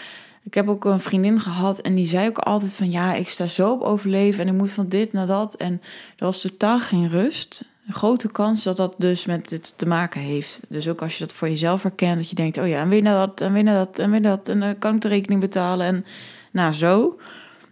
Ik 0.43 0.55
heb 0.55 0.69
ook 0.69 0.85
een 0.85 1.01
vriendin 1.01 1.41
gehad 1.41 1.81
en 1.81 1.95
die 1.95 2.07
zei 2.07 2.29
ook 2.29 2.39
altijd 2.39 2.75
van 2.75 2.91
ja, 2.91 3.15
ik 3.15 3.29
sta 3.29 3.47
zo 3.47 3.73
op 3.73 3.81
overleven 3.81 4.41
en 4.43 4.49
ik 4.53 4.59
moet 4.59 4.71
van 4.71 4.89
dit 4.89 5.13
naar 5.13 5.27
dat. 5.27 5.55
En 5.55 5.73
er 6.17 6.25
was 6.25 6.41
totaal 6.41 6.79
geen 6.79 7.09
rust. 7.09 7.65
Een 7.87 7.93
grote 7.93 8.31
kans 8.31 8.63
dat 8.63 8.77
dat 8.77 8.95
dus 8.99 9.27
met 9.27 9.49
dit 9.49 9.79
te 9.79 9.87
maken 9.87 10.21
heeft. 10.21 10.61
Dus 10.69 10.89
ook 10.89 11.03
als 11.03 11.13
je 11.13 11.25
dat 11.25 11.33
voor 11.33 11.49
jezelf 11.49 11.83
herkent, 11.83 12.17
dat 12.17 12.29
je 12.29 12.35
denkt, 12.35 12.59
oh 12.59 12.69
ja, 12.69 12.81
en 12.81 12.89
weer 12.89 13.03
naar 13.03 13.27
dat, 13.27 13.41
en 13.41 13.53
weer 13.53 13.63
naar 13.63 13.87
dat, 13.87 13.99
en 13.99 14.11
weer 14.11 14.23
dat, 14.23 14.49
en 14.49 14.61
dan 14.61 14.79
kan 14.79 14.95
ik 14.95 15.01
de 15.01 15.09
rekening 15.09 15.41
betalen. 15.41 15.87
En 15.87 16.05
nou 16.51 16.73
zo, 16.73 17.19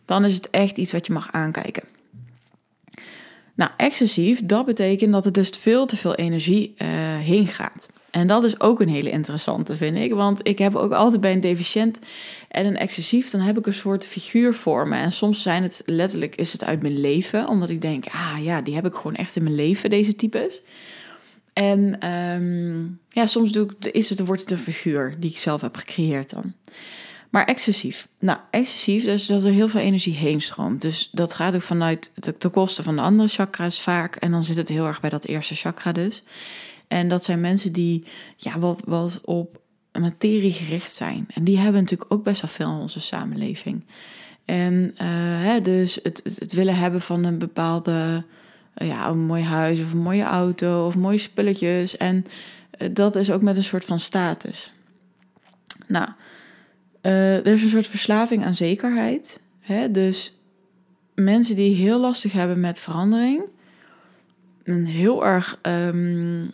dan 0.05 0.25
is 0.25 0.35
het 0.35 0.51
echt 0.51 0.77
iets 0.77 0.93
wat 0.93 1.07
je 1.07 1.13
mag 1.13 1.33
aankijken. 1.33 1.83
Nou, 3.55 3.71
excessief, 3.77 4.45
dat 4.45 4.67
betekent 4.67 5.13
dat 5.13 5.27
er 5.27 5.33
dus 5.33 5.49
veel 5.49 5.87
te 5.87 5.97
veel 5.97 6.15
energie 6.15 6.75
uh, 6.79 6.89
heen 7.19 7.47
gaat. 7.47 7.89
En 8.11 8.27
dat 8.27 8.45
is 8.45 8.61
ook 8.61 8.81
een 8.81 8.89
hele 8.89 9.11
interessante, 9.11 9.77
vind 9.77 9.97
ik. 9.97 10.13
Want 10.13 10.41
ik 10.43 10.59
heb 10.59 10.75
ook 10.75 10.93
altijd 10.93 11.21
bij 11.21 11.33
een 11.33 11.41
deficiënt 11.41 11.99
en 12.49 12.67
een 12.67 12.77
excessief, 12.77 13.31
dan 13.31 13.41
heb 13.41 13.59
ik 13.59 13.67
een 13.67 13.75
soort 13.75 14.07
figuur 14.07 14.55
voor 14.55 14.89
me. 14.89 14.97
En 14.97 15.13
soms 15.13 15.43
zijn 15.43 15.63
het 15.63 15.83
letterlijk, 15.87 16.35
is 16.35 16.53
het 16.53 16.65
uit 16.65 16.83
mijn 16.83 17.01
leven. 17.01 17.49
Omdat 17.49 17.71
ik 17.71 17.81
denk, 17.81 18.07
ah 18.07 18.37
ja, 18.43 18.61
die 18.61 18.75
heb 18.75 18.87
ik 18.87 18.95
gewoon 18.95 19.15
echt 19.15 19.37
in 19.37 19.43
mijn 19.43 19.55
leven, 19.55 19.91
deze 19.91 20.17
types. 20.17 20.63
En 21.53 22.09
um, 22.11 23.01
ja, 23.09 23.27
soms 23.27 23.53
doe 23.53 23.71
ik, 23.79 23.93
is 23.93 24.09
het, 24.09 24.27
wordt 24.27 24.41
het 24.41 24.51
een 24.51 24.59
figuur 24.59 25.17
die 25.19 25.31
ik 25.31 25.37
zelf 25.37 25.61
heb 25.61 25.77
gecreëerd 25.77 26.31
dan. 26.31 26.53
Maar 27.31 27.45
excessief. 27.45 28.09
Nou, 28.19 28.39
excessief, 28.51 29.05
dus 29.05 29.27
dat 29.27 29.45
er 29.45 29.53
heel 29.53 29.69
veel 29.69 29.81
energie 29.81 30.15
heen 30.15 30.41
stroomt. 30.41 30.83
Dus 30.83 31.09
dat 31.13 31.35
gaat 31.35 31.55
ook 31.55 31.63
vanuit 31.63 32.13
de, 32.15 32.35
de 32.39 32.49
kosten 32.49 32.85
van 32.85 32.97
de 32.97 33.03
andere 33.03 33.29
chakra's 33.29 33.81
vaak. 33.81 34.17
En 34.17 34.31
dan 34.31 34.43
zit 34.43 34.57
het 34.57 34.69
heel 34.69 34.87
erg 34.87 35.01
bij 35.01 35.11
dat 35.11 35.25
eerste 35.25 35.55
chakra 35.55 35.93
dus. 35.93 36.23
En 36.89 37.09
dat 37.09 37.25
zijn 37.25 37.41
mensen 37.41 37.73
die 37.73 38.05
ja, 38.37 38.59
wat, 38.59 38.83
wat 38.85 39.21
op 39.25 39.61
materie 39.93 40.53
gericht 40.53 40.93
zijn. 40.93 41.27
En 41.35 41.45
die 41.45 41.59
hebben 41.59 41.81
natuurlijk 41.81 42.13
ook 42.13 42.25
best 42.25 42.41
wel 42.41 42.51
veel 42.51 42.71
in 42.71 42.81
onze 42.81 43.01
samenleving. 43.01 43.85
En 44.45 44.75
uh, 44.75 44.99
hè, 45.43 45.61
dus 45.61 45.99
het, 46.03 46.21
het, 46.25 46.53
willen 46.53 46.77
hebben 46.77 47.01
van 47.01 47.25
een 47.25 47.39
bepaalde, 47.39 48.25
uh, 48.77 48.89
ja, 48.89 49.09
een 49.09 49.19
mooi 49.19 49.43
huis 49.43 49.81
of 49.81 49.93
een 49.93 49.99
mooie 49.99 50.25
auto 50.25 50.87
of 50.87 50.97
mooie 50.97 51.19
spulletjes. 51.19 51.97
En 51.97 52.25
uh, 52.79 52.89
dat 52.93 53.17
is 53.17 53.31
ook 53.31 53.43
met 53.43 53.57
een 53.57 53.65
soort 53.65 53.85
van 53.85 54.01
status. 54.01 54.73
Nou, 55.87 56.09
er 57.01 57.47
is 57.47 57.63
een 57.63 57.69
soort 57.69 57.87
verslaving 57.87 58.45
aan 58.45 58.57
zekerheid. 58.57 59.41
Hè? 59.61 59.91
Dus 59.91 60.39
mensen 61.15 61.57
die 61.57 61.75
heel 61.75 62.01
lastig 62.01 62.33
hebben 62.33 62.61
met 62.61 62.79
verandering, 62.79 63.43
een 64.65 64.87
heel 64.87 65.27
erg 65.27 65.59
um, 65.63 66.49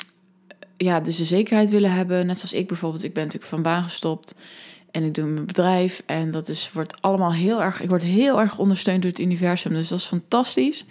ja, 0.76 1.00
dus 1.00 1.16
de 1.16 1.24
zekerheid 1.24 1.70
willen 1.70 1.92
hebben. 1.92 2.26
Net 2.26 2.37
zoals 2.37 2.52
ik 2.52 2.66
bijvoorbeeld. 2.66 3.04
Ik 3.04 3.12
ben 3.14 3.22
natuurlijk 3.22 3.50
van 3.50 3.62
baan 3.62 3.82
gestopt 3.82 4.34
en 4.90 5.02
ik 5.02 5.14
doe 5.14 5.24
mijn 5.24 5.46
bedrijf. 5.46 6.02
En 6.06 6.30
dat 6.30 6.48
is, 6.48 6.70
wordt 6.72 7.02
allemaal 7.02 7.32
heel 7.32 7.62
erg. 7.62 7.80
Ik 7.80 7.88
word 7.88 8.02
heel 8.02 8.40
erg 8.40 8.58
ondersteund 8.58 9.02
door 9.02 9.10
het 9.10 9.20
universum. 9.20 9.72
Dus 9.72 9.88
dat 9.88 9.98
is 9.98 10.04
fantastisch. 10.04 10.84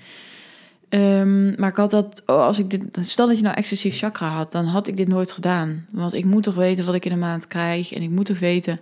Um, 0.89 1.54
maar 1.58 1.69
ik 1.69 1.76
had 1.76 1.91
dat, 1.91 2.24
oh, 2.26 2.41
als 2.41 2.60
ik 2.60 2.69
dit, 2.69 2.82
stel 3.02 3.28
dat 3.28 3.38
je 3.38 3.43
nou 3.43 3.56
excessief 3.56 3.98
chakra 3.98 4.28
had, 4.28 4.52
dan 4.52 4.65
had 4.65 4.88
ik 4.88 4.96
dit 4.96 5.08
nooit 5.08 5.32
gedaan. 5.32 5.86
Want 5.91 6.13
ik 6.13 6.26
moet 6.26 6.43
toch 6.43 6.56
weten 6.56 6.86
wat 6.86 6.96
ik 6.96 7.06
in 7.06 7.12
een 7.12 7.19
maand 7.19 7.48
krijg. 7.48 7.93
En 7.93 8.02
ik 8.02 8.10
moet 8.10 8.26
toch 8.26 8.39
weten 8.39 8.80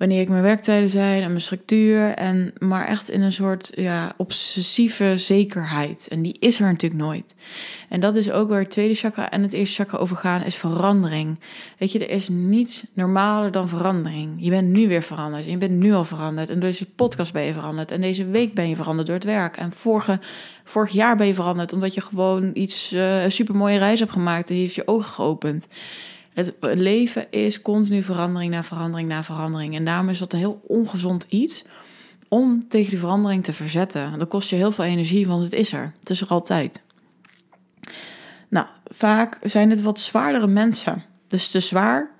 wanneer 0.00 0.20
ik 0.20 0.28
mijn 0.28 0.42
werktijden 0.42 0.88
zijn 0.88 1.22
en 1.22 1.28
mijn 1.28 1.40
structuur. 1.40 2.14
En, 2.14 2.52
maar 2.58 2.86
echt 2.86 3.10
in 3.10 3.22
een 3.22 3.32
soort 3.32 3.70
ja, 3.74 4.12
obsessieve 4.16 5.16
zekerheid. 5.16 6.08
En 6.10 6.22
die 6.22 6.36
is 6.38 6.60
er 6.60 6.66
natuurlijk 6.66 7.02
nooit. 7.02 7.34
En 7.88 8.00
dat 8.00 8.16
is 8.16 8.30
ook 8.30 8.48
waar 8.48 8.60
het 8.60 8.70
tweede 8.70 8.94
chakra 8.94 9.30
en 9.30 9.42
het 9.42 9.52
eerste 9.52 9.82
chakra 9.82 9.98
over 9.98 10.16
gaan, 10.16 10.42
is 10.42 10.56
verandering. 10.56 11.40
Weet 11.78 11.92
je, 11.92 11.98
er 11.98 12.10
is 12.10 12.28
niets 12.28 12.86
normaler 12.92 13.50
dan 13.50 13.68
verandering. 13.68 14.36
Je 14.38 14.50
bent 14.50 14.68
nu 14.68 14.88
weer 14.88 15.02
veranderd. 15.02 15.44
Je 15.44 15.56
bent 15.56 15.78
nu 15.78 15.92
al 15.92 16.04
veranderd. 16.04 16.48
En 16.48 16.54
door 16.54 16.68
deze 16.68 16.90
podcast 16.90 17.32
ben 17.32 17.42
je 17.42 17.52
veranderd. 17.52 17.90
En 17.90 18.00
deze 18.00 18.26
week 18.26 18.54
ben 18.54 18.68
je 18.68 18.76
veranderd 18.76 19.06
door 19.06 19.16
het 19.16 19.24
werk. 19.24 19.56
En 19.56 19.72
vorige, 19.72 20.18
vorig 20.64 20.92
jaar 20.92 21.16
ben 21.16 21.26
je 21.26 21.34
veranderd 21.34 21.72
omdat 21.72 21.94
je 21.94 22.00
gewoon 22.00 22.50
iets, 22.54 22.92
uh, 22.92 23.24
supermooie 23.28 23.78
reis 23.78 23.98
hebt 23.98 24.12
gemaakt. 24.12 24.48
En 24.48 24.54
die 24.54 24.62
heeft 24.62 24.74
je 24.74 24.86
ogen 24.86 25.12
geopend. 25.12 25.66
Het 26.46 26.78
leven 26.78 27.30
is 27.30 27.62
continu 27.62 28.02
verandering 28.02 28.52
na 28.52 28.62
verandering 28.62 29.08
na 29.08 29.24
verandering. 29.24 29.74
En 29.74 29.84
daarom 29.84 30.08
is 30.08 30.18
dat 30.18 30.32
een 30.32 30.38
heel 30.38 30.60
ongezond 30.66 31.26
iets 31.28 31.64
om 32.28 32.68
tegen 32.68 32.90
die 32.90 32.98
verandering 32.98 33.44
te 33.44 33.52
verzetten. 33.52 34.18
Dat 34.18 34.28
kost 34.28 34.50
je 34.50 34.56
heel 34.56 34.72
veel 34.72 34.84
energie, 34.84 35.26
want 35.26 35.42
het 35.42 35.52
is 35.52 35.72
er. 35.72 35.92
Het 36.00 36.10
is 36.10 36.20
er 36.20 36.28
altijd. 36.28 36.82
Nou, 38.48 38.66
vaak 38.84 39.38
zijn 39.42 39.70
het 39.70 39.82
wat 39.82 40.00
zwaardere 40.00 40.46
mensen. 40.46 41.04
Dus 41.26 41.50
te 41.50 41.60
zwaar, 41.60 42.10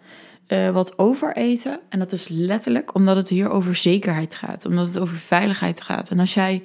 uh, 0.49 0.71
wat 0.71 0.99
overeten. 0.99 1.81
En 1.89 1.99
dat 1.99 2.13
is 2.13 2.29
letterlijk 2.29 2.95
omdat 2.95 3.17
het 3.17 3.29
hier 3.29 3.51
over 3.51 3.77
zekerheid 3.77 4.35
gaat. 4.35 4.67
Omdat 4.67 4.87
het 4.87 4.99
over 4.99 5.17
veiligheid 5.17 5.81
gaat. 5.81 6.11
En 6.11 6.19
als 6.19 6.35
jij 6.35 6.63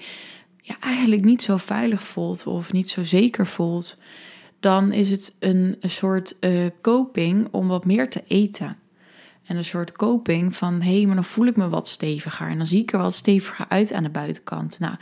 ja, 0.62 0.76
eigenlijk 0.80 1.24
niet 1.24 1.42
zo 1.42 1.58
veilig 1.58 2.04
voelt 2.04 2.48
of 2.48 2.72
niet 2.72 2.90
zo 2.90 3.04
zeker 3.04 3.48
voelt 3.48 3.98
dan 4.66 4.92
is 4.92 5.12
het 5.12 5.36
een, 5.40 5.78
soort 5.82 6.36
uh, 6.40 6.66
coping 6.82 7.48
om 7.52 7.68
wat 7.68 7.86
meer 7.86 8.10
te 8.10 8.24
eten. 8.28 8.78
En 9.44 9.58
een 9.58 9.64
soort 9.64 9.92
coping 9.92 10.56
van, 10.56 10.82
hé, 10.82 10.96
hey, 10.96 11.06
maar 11.06 11.16
dan 11.16 11.24
voel 11.24 11.46
ik 11.46 11.56
me 11.56 11.70
wat 11.70 11.88
steviger. 11.88 12.48
En 12.48 12.58
dan 12.58 12.68
zie 12.68 12.82
ik 12.82 12.94
er 12.94 13.00
wat 13.00 13.14
steviger 13.14 13.66
uit 13.70 13.94
aan 13.94 14.04
de 14.04 14.10
buitenkant. 14.10 14.80
Nou, 14.80 14.96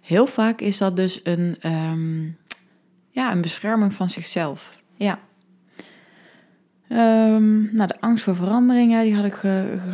heel 0.00 0.26
vaak 0.26 0.60
is 0.60 0.78
dat 0.78 0.96
dus 0.96 1.20
een, 1.22 1.56
um, 1.62 2.36
ja, 3.10 3.32
een 3.32 3.40
bescherming 3.40 3.94
van 3.94 4.08
zichzelf. 4.08 4.72
Ja. 4.94 5.18
Um, 6.88 7.74
nou, 7.74 7.86
de 7.86 8.00
angst 8.00 8.24
voor 8.24 8.36
verandering, 8.36 9.00
die 9.00 9.14
had 9.14 9.24
ik 9.24 9.34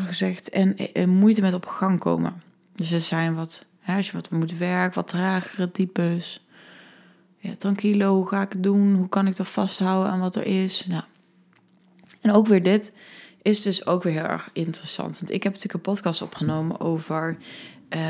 gezegd. 0.06 0.48
En, 0.48 0.76
en, 0.76 1.08
moeite 1.08 1.40
met 1.40 1.54
op 1.54 1.66
gang 1.66 1.98
komen. 1.98 2.42
Dus 2.74 2.90
er 2.90 3.00
zijn 3.00 3.34
wat, 3.34 3.66
hè, 3.80 3.96
als 3.96 4.06
je 4.06 4.12
wat 4.12 4.30
moet 4.30 4.58
werken, 4.58 4.94
wat 4.94 5.08
tragere 5.08 5.70
types 5.70 6.44
ja, 7.48 7.56
tranquilo, 7.56 8.14
hoe 8.14 8.28
ga 8.28 8.42
ik 8.42 8.52
het 8.52 8.62
doen? 8.62 8.94
Hoe 8.94 9.08
kan 9.08 9.26
ik 9.26 9.36
dat 9.36 9.48
vasthouden 9.48 10.12
aan 10.12 10.20
wat 10.20 10.36
er 10.36 10.46
is? 10.46 10.86
Nou. 10.86 11.02
En 12.20 12.32
ook 12.32 12.46
weer 12.46 12.62
dit 12.62 12.92
is 13.42 13.62
dus 13.62 13.86
ook 13.86 14.02
weer 14.02 14.12
heel 14.12 14.22
erg 14.22 14.50
interessant. 14.52 15.18
Want 15.18 15.30
ik 15.30 15.42
heb 15.42 15.52
natuurlijk 15.52 15.74
een 15.74 15.92
podcast 15.92 16.22
opgenomen 16.22 16.80
over 16.80 17.36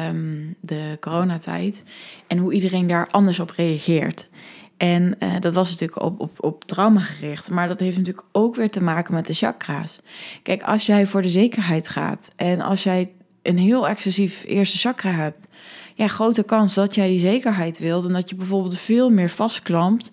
um, 0.09 0.55
de 0.61 0.97
coronatijd 1.01 1.83
en 2.27 2.39
hoe 2.39 2.53
iedereen 2.53 2.87
daar 2.87 3.09
anders 3.11 3.39
op 3.39 3.51
reageert. 3.51 4.29
En 4.77 5.17
uh, 5.19 5.41
dat 5.41 5.55
was 5.55 5.71
natuurlijk 5.71 6.03
op, 6.03 6.21
op, 6.21 6.43
op 6.45 6.65
trauma 6.65 7.01
gericht. 7.01 7.51
Maar 7.51 7.69
dat 7.69 7.81
heeft 7.81 7.97
natuurlijk 7.97 8.27
ook 8.33 8.55
weer 8.55 8.71
te 8.71 8.83
maken 8.83 9.15
met 9.15 9.27
de 9.27 9.35
chakra's. 9.35 10.01
Kijk, 10.43 10.63
als 10.63 10.87
jij 10.87 11.07
voor 11.07 11.23
de 11.23 11.29
zekerheid 11.29 11.89
gaat 11.89 12.33
en 12.37 12.61
als 12.61 12.83
jij 12.83 13.13
een 13.45 13.59
heel 13.59 13.89
excessief 13.89 14.45
eerste 14.47 14.79
chakra 14.79 15.11
hebt, 15.11 15.49
ja, 15.95 16.09
grote 16.09 16.43
kans 16.43 16.75
dat 16.75 16.95
jij 16.95 17.09
die 17.09 17.19
zekerheid 17.19 17.79
wilt. 17.79 18.05
En 18.05 18.13
dat 18.13 18.29
je 18.29 18.37
bijvoorbeeld 18.37 18.79
veel 18.79 19.11
meer 19.11 19.31
vastklampt 19.31 20.11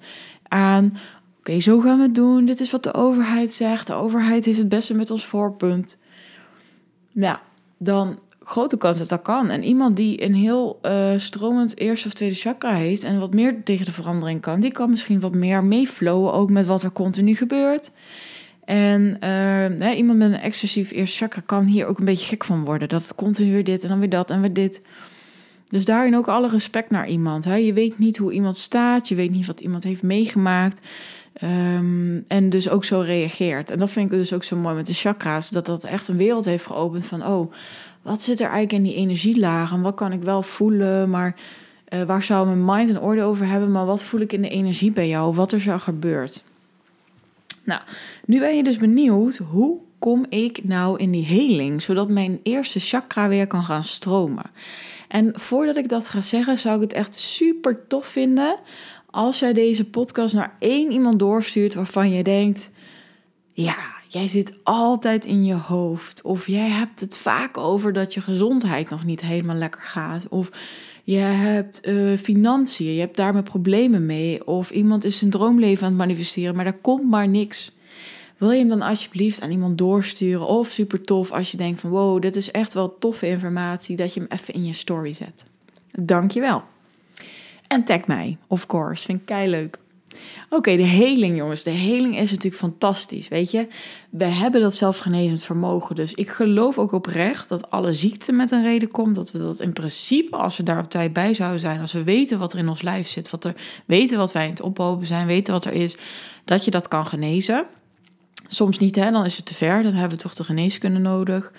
aan. 0.48 0.98
Oké, 1.39 1.60
zo 1.60 1.80
gaan 1.80 1.98
we 1.98 2.04
het 2.04 2.15
doen. 2.15 2.46
Dit 2.46 2.60
is 2.60 2.72
wat 2.72 2.84
de 2.84 2.94
overheid 2.94 3.54
zegt. 3.54 3.88
De 3.88 3.94
overheid 3.94 4.46
heeft 4.46 4.58
het 4.58 4.70
beste 4.70 4.96
met 4.96 5.12
ons 5.12 5.26
voorpunt. 5.26 6.02
Ja, 7.12 7.41
dan 7.78 8.20
grote 8.44 8.78
kans 8.78 8.98
dat 8.98 9.10
dat 9.10 9.22
kan. 9.22 9.50
En 9.50 9.63
iemand 9.63 9.96
die 9.96 10.24
een 10.24 10.34
heel 10.34 10.80
uh, 10.82 11.12
stromend 11.17 11.78
eerste 11.78 12.08
of 12.08 12.13
tweede 12.13 12.36
chakra 12.36 12.74
heeft 12.74 13.04
en 13.04 13.20
wat 13.20 13.34
meer 13.34 13.63
tegen 13.63 13.86
de 13.86 13.91
verandering 13.91 14.41
kan, 14.41 14.60
die 14.60 14.72
kan 14.72 14.89
misschien 14.89 15.20
wat 15.20 15.34
meer 15.34 15.63
meeflowen 15.63 16.34
ook 16.34 16.50
met 16.50 16.65
wat 16.65 16.84
er 16.84 16.91
continu 16.91 17.36
gebeurt. 17.36 17.91
En 18.71 19.17
uh, 19.23 19.97
iemand 19.97 20.17
met 20.17 20.31
een 20.31 20.39
excessief 20.39 20.91
eerste 20.91 21.17
chakra 21.17 21.41
kan 21.45 21.65
hier 21.65 21.86
ook 21.86 21.99
een 21.99 22.05
beetje 22.05 22.27
gek 22.27 22.43
van 22.43 22.65
worden. 22.65 22.89
Dat 22.89 23.15
continu 23.15 23.51
weer 23.51 23.63
dit 23.63 23.84
en 23.84 23.89
dan 23.89 23.99
weer 23.99 24.10
dat 24.10 24.29
en 24.29 24.41
weer 24.41 24.53
dit. 24.53 24.81
Dus 25.69 25.86
daarin 25.86 26.15
ook 26.15 26.27
alle 26.27 26.49
respect 26.49 26.89
naar 26.89 27.07
iemand. 27.07 27.45
Hè? 27.45 27.55
Je 27.55 27.73
weet 27.73 27.99
niet 27.99 28.17
hoe 28.17 28.31
iemand 28.31 28.57
staat, 28.57 29.07
je 29.07 29.15
weet 29.15 29.31
niet 29.31 29.45
wat 29.45 29.60
iemand 29.60 29.84
heeft 29.84 30.03
meegemaakt. 30.03 30.81
Ehm, 31.34 32.19
en 32.27 32.49
dus 32.49 32.69
ook 32.69 32.84
zo 32.84 32.99
reageert. 32.99 33.69
En 33.69 33.79
dat 33.79 33.91
vind 33.91 34.12
ik 34.12 34.17
dus 34.17 34.34
ook 34.34 34.43
zo 34.43 34.57
mooi 34.57 34.75
met 34.75 34.88
de 34.88 34.93
chakra's. 34.93 35.49
Dat 35.49 35.65
dat 35.65 35.84
echt 35.84 36.07
een 36.07 36.17
wereld 36.17 36.45
heeft 36.45 36.65
geopend 36.65 37.05
van... 37.05 37.25
oh, 37.25 37.53
wat 38.01 38.21
zit 38.21 38.39
er 38.39 38.49
eigenlijk 38.49 38.73
in 38.73 38.84
die 38.84 38.95
energielagen? 38.95 39.81
Wat 39.81 39.95
kan 39.95 40.12
ik 40.12 40.21
wel 40.21 40.41
voelen? 40.41 41.10
Maar 41.10 41.36
uh, 41.89 42.01
waar 42.01 42.23
zou 42.23 42.45
mijn 42.45 42.65
mind 42.65 42.89
een 42.89 43.01
orde 43.01 43.23
over 43.23 43.47
hebben? 43.47 43.71
Maar 43.71 43.86
wat 43.86 44.03
voel 44.03 44.19
ik 44.19 44.34
in 44.34 44.41
de 44.41 44.49
energie 44.49 44.91
bij 44.91 45.07
jou? 45.07 45.36
Wat 45.36 45.51
er 45.51 45.62
zo 45.62 45.77
gebeurt? 45.77 46.43
Nou, 47.65 47.82
nu 48.26 48.39
ben 48.39 48.56
je 48.56 48.63
dus 48.63 48.78
benieuwd... 48.78 49.38
hoe 49.38 49.80
kom 50.00 50.26
ik 50.30 50.63
nou 50.63 51.00
in 51.00 51.12
die 51.12 51.26
heling? 51.26 51.82
Zodat 51.82 52.10
mijn 52.10 52.39
eerste 52.43 52.80
chakra 52.80 53.28
weer 53.28 53.47
kan 53.47 53.63
gaan 53.63 53.84
stromen. 53.84 54.45
En 55.08 55.39
voordat 55.39 55.78
ik 55.78 55.89
dat 55.89 56.10
ga 56.10 56.21
zeggen, 56.21 56.60
zou 56.60 56.76
ik 56.76 56.82
het 56.82 56.93
echt 56.93 57.15
super 57.15 57.88
tof 57.88 58.06
vinden 58.06 58.60
als 59.12 59.39
jij 59.39 59.54
deze 59.54 59.86
podcast 59.86 60.34
naar 60.34 60.56
één 60.60 60.91
iemand 60.91 61.19
doorstuurt 61.19 61.74
waarvan 61.74 62.12
je 62.12 62.24
denkt: 62.24 62.71
ja, 63.52 63.78
jij 64.08 64.28
zit 64.28 64.60
altijd 64.63 65.26
in 65.26 65.45
je 65.45 65.56
hoofd. 65.56 66.21
Of 66.21 66.47
jij 66.47 66.69
hebt 66.69 67.00
het 67.00 67.17
vaak 67.17 67.58
over 67.58 67.93
dat 67.93 68.13
je 68.13 68.21
gezondheid 68.21 68.89
nog 68.89 69.04
niet 69.04 69.21
helemaal 69.21 69.56
lekker 69.56 69.82
gaat. 69.82 70.28
Of 70.30 70.52
je 71.04 71.18
hebt 71.18 71.88
uh, 71.88 72.18
financiën, 72.18 72.94
je 72.94 73.00
hebt 73.00 73.16
daarmee 73.16 73.44
problemen 73.44 74.06
mee. 74.06 74.48
Of 74.48 74.72
iemand 74.72 75.04
is 75.04 75.18
zijn 75.18 75.32
droomleven 75.32 75.84
aan 75.84 75.90
het 75.90 76.00
manifesteren, 76.02 76.56
maar 76.56 76.64
daar 76.64 76.74
komt 76.82 77.10
maar 77.10 77.28
niks. 77.28 77.76
Wil 78.38 78.52
je 78.52 78.60
hem 78.60 78.70
dan 78.70 78.82
alsjeblieft 78.82 79.42
aan 79.42 79.52
iemand 79.52 79.78
doorsturen? 79.78 80.48
Of 80.48 80.68
super 80.70 81.02
tof 81.02 81.32
als 81.32 81.52
je 81.52 81.58
denkt 81.58 81.82
van 81.82 81.90
wow, 81.90 82.22
dit 82.22 82.36
is 82.36 82.52
echt 82.52 82.74
wel 82.74 82.98
toffe 83.00 83.28
informatie, 83.28 83.96
dat 83.96 84.14
je 84.14 84.20
hem 84.20 84.30
even 84.30 84.54
in 84.54 84.66
je 84.66 84.74
story 84.74 85.14
zet. 85.14 85.46
Dankjewel. 85.92 86.64
En 87.68 87.84
tag 87.84 88.08
mij, 88.08 88.38
of 88.48 88.66
course. 88.66 89.06
Vind 89.06 89.20
ik 89.20 89.26
kei 89.26 89.50
leuk. 89.50 89.80
Oké, 90.50 90.76
de 90.76 90.88
heling, 90.88 91.38
jongens. 91.38 91.63
De 91.63 91.69
heling 91.69 92.17
is 92.17 92.32
natuurlijk 92.32 92.62
fantastisch. 92.62 93.28
Weet 93.28 93.52
je, 93.52 93.67
we 94.10 94.26
hebben 94.26 94.62
dat 94.62 94.76
zelfgenezend 94.76 95.43
vermogen. 95.43 95.95
Dus 95.95 96.13
ik 96.13 96.30
geloof 96.30 96.78
ook 96.78 96.91
oprecht 96.91 97.50
dat 97.50 97.69
alle 97.69 97.93
ziekte 97.93 98.32
met 98.32 98.52
een 98.52 98.63
reden 98.63 98.91
komt. 98.91 99.15
Dat 99.15 99.32
we 99.32 99.39
dat 99.39 99.60
in 99.60 99.74
principe, 99.74 100.36
als 100.36 100.58
we 100.58 100.63
daar 100.63 100.80
op 100.80 100.89
tijd 100.89 101.13
bij 101.13 101.34
zouden 101.34 101.60
zijn, 101.60 101.80
als 101.80 101.91
we 101.91 102.04
weten 102.04 102.39
wat 102.39 102.54
er 102.54 102.60
in 102.60 102.69
ons 102.69 102.82
lijf 102.82 103.08
zit, 103.08 103.30
wat 103.30 103.45
er, 103.45 103.56
weten 103.86 104.17
wat 104.17 104.32
wij 104.32 104.43
in 104.43 104.50
het 104.50 104.62
ophopen 104.62 105.08
zijn, 105.08 105.28
weten 105.28 105.54
wat 105.54 105.65
er 105.65 105.74
is, 105.74 105.97
dat 106.45 106.65
je 106.65 106.71
dat 106.71 106.88
kan 106.88 107.08
genezen. 107.08 107.65
Soms 108.47 108.78
niet, 108.78 108.95
hè? 108.95 109.12
dan 109.12 109.26
is 109.26 109.38
het 109.38 109.45
te 109.45 109.54
ver. 109.54 109.84
Dan 109.84 109.93
hebben 109.93 110.17
we 110.17 110.24
toch 110.24 110.34
de 110.34 110.43
geneeskunde 110.43 111.00
nodig. 111.00 111.52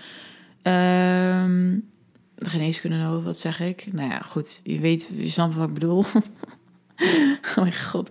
Um, 0.62 1.90
de 2.34 2.48
geneeskunde 2.48 2.96
nodig, 2.96 3.24
wat 3.24 3.38
zeg 3.38 3.60
ik? 3.60 3.86
Nou 3.92 4.10
ja, 4.10 4.18
goed, 4.18 4.60
je 4.62 4.78
weet, 4.78 5.10
je 5.14 5.28
snapt 5.28 5.54
wat 5.54 5.68
ik 5.68 5.74
bedoel. 5.74 6.04
oh 7.48 7.56
mijn 7.56 7.74
god. 7.74 8.10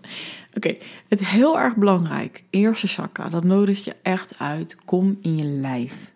Oké, 0.54 0.76
het 1.08 1.28
heel 1.28 1.60
erg 1.60 1.76
belangrijk. 1.76 2.44
Eerste 2.50 2.88
chakra, 2.88 3.30
dat 3.30 3.44
nodigt 3.44 3.84
je 3.84 3.96
echt 4.02 4.40
uit. 4.40 4.76
Kom 4.86 5.18
in 5.22 5.38
je 5.38 5.44
lijf. 5.44 6.14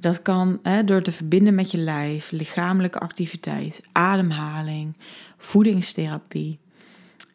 Dat 0.00 0.22
kan 0.22 0.58
hè, 0.62 0.84
door 0.84 1.02
te 1.02 1.12
verbinden 1.12 1.54
met 1.54 1.70
je 1.70 1.78
lijf, 1.78 2.30
lichamelijke 2.30 2.98
activiteit, 2.98 3.80
ademhaling, 3.92 4.96
voedingstherapie, 5.36 6.58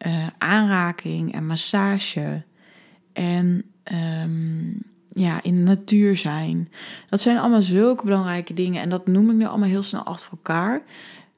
uh, 0.06 0.26
aanraking 0.38 1.34
en 1.34 1.46
massage. 1.46 2.44
En 3.12 3.64
Ehm, 3.84 4.70
ja, 5.08 5.42
in 5.42 5.54
de 5.54 5.62
natuur 5.62 6.16
zijn. 6.16 6.68
Dat 7.08 7.20
zijn 7.20 7.38
allemaal 7.38 7.62
zulke 7.62 8.04
belangrijke 8.04 8.54
dingen. 8.54 8.82
En 8.82 8.88
dat 8.88 9.06
noem 9.06 9.30
ik 9.30 9.36
nu 9.36 9.46
allemaal 9.46 9.68
heel 9.68 9.82
snel 9.82 10.02
achter 10.02 10.30
elkaar. 10.30 10.82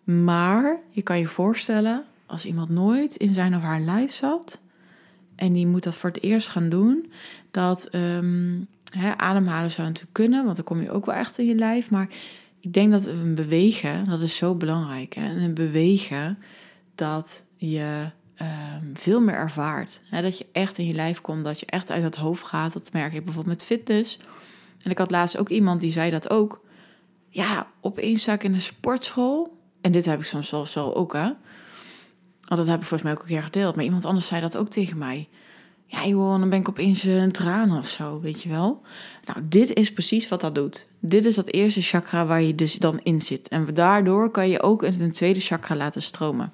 Maar 0.04 0.80
je 0.90 1.02
kan 1.02 1.18
je 1.18 1.26
voorstellen, 1.26 2.04
als 2.26 2.44
iemand 2.46 2.68
nooit 2.68 3.16
in 3.16 3.34
zijn 3.34 3.54
of 3.54 3.62
haar 3.62 3.80
lijf 3.80 4.10
zat. 4.10 4.60
En 5.34 5.52
die 5.52 5.66
moet 5.66 5.82
dat 5.82 5.94
voor 5.94 6.10
het 6.10 6.22
eerst 6.22 6.48
gaan 6.48 6.68
doen. 6.68 7.12
Dat, 7.50 7.88
Hè, 8.90 9.18
ademhalen 9.18 9.70
zou 9.70 9.86
natuurlijk 9.86 10.14
kunnen, 10.14 10.44
want 10.44 10.56
dan 10.56 10.64
kom 10.64 10.80
je 10.80 10.90
ook 10.90 11.06
wel 11.06 11.14
echt 11.14 11.38
in 11.38 11.46
je 11.46 11.54
lijf. 11.54 11.90
Maar 11.90 12.08
ik 12.60 12.72
denk 12.72 12.90
dat 12.90 13.06
een 13.06 13.34
bewegen, 13.34 14.08
dat 14.08 14.20
is 14.20 14.36
zo 14.36 14.54
belangrijk. 14.54 15.14
Hè? 15.14 15.24
En 15.24 15.36
een 15.36 15.54
bewegen, 15.54 16.38
dat 16.94 17.44
je 17.56 18.10
ehm, 18.34 18.84
veel 18.94 19.20
meer 19.20 19.34
ervaart. 19.34 20.00
Hè? 20.04 20.22
Dat 20.22 20.38
je 20.38 20.46
echt 20.52 20.78
in 20.78 20.86
je 20.86 20.94
lijf 20.94 21.20
komt, 21.20 21.44
dat 21.44 21.60
je 21.60 21.66
echt 21.66 21.90
uit 21.90 22.02
het 22.02 22.16
hoofd 22.16 22.44
gaat. 22.44 22.72
Dat 22.72 22.92
merk 22.92 23.12
ik 23.12 23.24
bijvoorbeeld 23.24 23.56
met 23.56 23.66
fitness. 23.66 24.20
En 24.82 24.90
ik 24.90 24.98
had 24.98 25.10
laatst 25.10 25.38
ook 25.38 25.48
iemand 25.48 25.80
die 25.80 25.92
zei 25.92 26.10
dat 26.10 26.30
ook. 26.30 26.64
Ja, 27.28 27.66
opeens 27.80 28.22
sta 28.22 28.32
ik 28.32 28.44
in 28.44 28.54
een 28.54 28.60
sportschool. 28.60 29.58
En 29.80 29.92
dit 29.92 30.04
heb 30.04 30.18
ik 30.18 30.26
soms 30.26 30.48
zelfs 30.48 30.72
zo 30.72 30.90
ook, 30.90 31.12
hè. 31.12 31.30
Want 32.46 32.60
dat 32.60 32.66
heb 32.66 32.80
ik 32.80 32.86
volgens 32.86 33.02
mij 33.02 33.12
ook 33.12 33.20
een 33.20 33.34
keer 33.34 33.42
gedeeld. 33.42 33.74
Maar 33.74 33.84
iemand 33.84 34.04
anders 34.04 34.26
zei 34.26 34.40
dat 34.40 34.56
ook 34.56 34.68
tegen 34.68 34.98
mij. 34.98 35.28
Ja 35.86 36.06
joh, 36.06 36.38
dan 36.38 36.48
ben 36.48 36.58
ik 36.58 36.68
opeens 36.68 37.02
een 37.02 37.32
traan 37.32 37.78
of 37.78 37.88
zo, 37.88 38.20
weet 38.20 38.42
je 38.42 38.48
wel. 38.48 38.82
Nou, 39.24 39.38
dit 39.48 39.72
is 39.72 39.92
precies 39.92 40.28
wat 40.28 40.40
dat 40.40 40.54
doet. 40.54 40.88
Dit 41.00 41.24
is 41.24 41.34
dat 41.34 41.46
eerste 41.46 41.80
chakra 41.82 42.26
waar 42.26 42.42
je 42.42 42.54
dus 42.54 42.74
dan 42.74 43.00
in 43.02 43.20
zit. 43.20 43.48
En 43.48 43.66
daardoor 43.74 44.30
kan 44.30 44.48
je 44.48 44.62
ook 44.62 44.82
een 44.82 45.10
tweede 45.10 45.40
chakra 45.40 45.76
laten 45.76 46.02
stromen. 46.02 46.52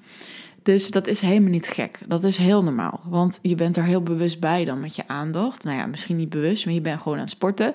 Dus 0.62 0.90
dat 0.90 1.06
is 1.06 1.20
helemaal 1.20 1.50
niet 1.50 1.66
gek. 1.66 1.98
Dat 2.06 2.24
is 2.24 2.36
heel 2.36 2.62
normaal. 2.62 3.00
Want 3.04 3.38
je 3.42 3.54
bent 3.54 3.76
er 3.76 3.84
heel 3.84 4.02
bewust 4.02 4.40
bij 4.40 4.64
dan 4.64 4.80
met 4.80 4.96
je 4.96 5.08
aandacht. 5.08 5.64
Nou 5.64 5.76
ja, 5.76 5.86
misschien 5.86 6.16
niet 6.16 6.28
bewust, 6.28 6.64
maar 6.64 6.74
je 6.74 6.80
bent 6.80 7.00
gewoon 7.00 7.18
aan 7.18 7.24
het 7.24 7.32
sporten. 7.32 7.74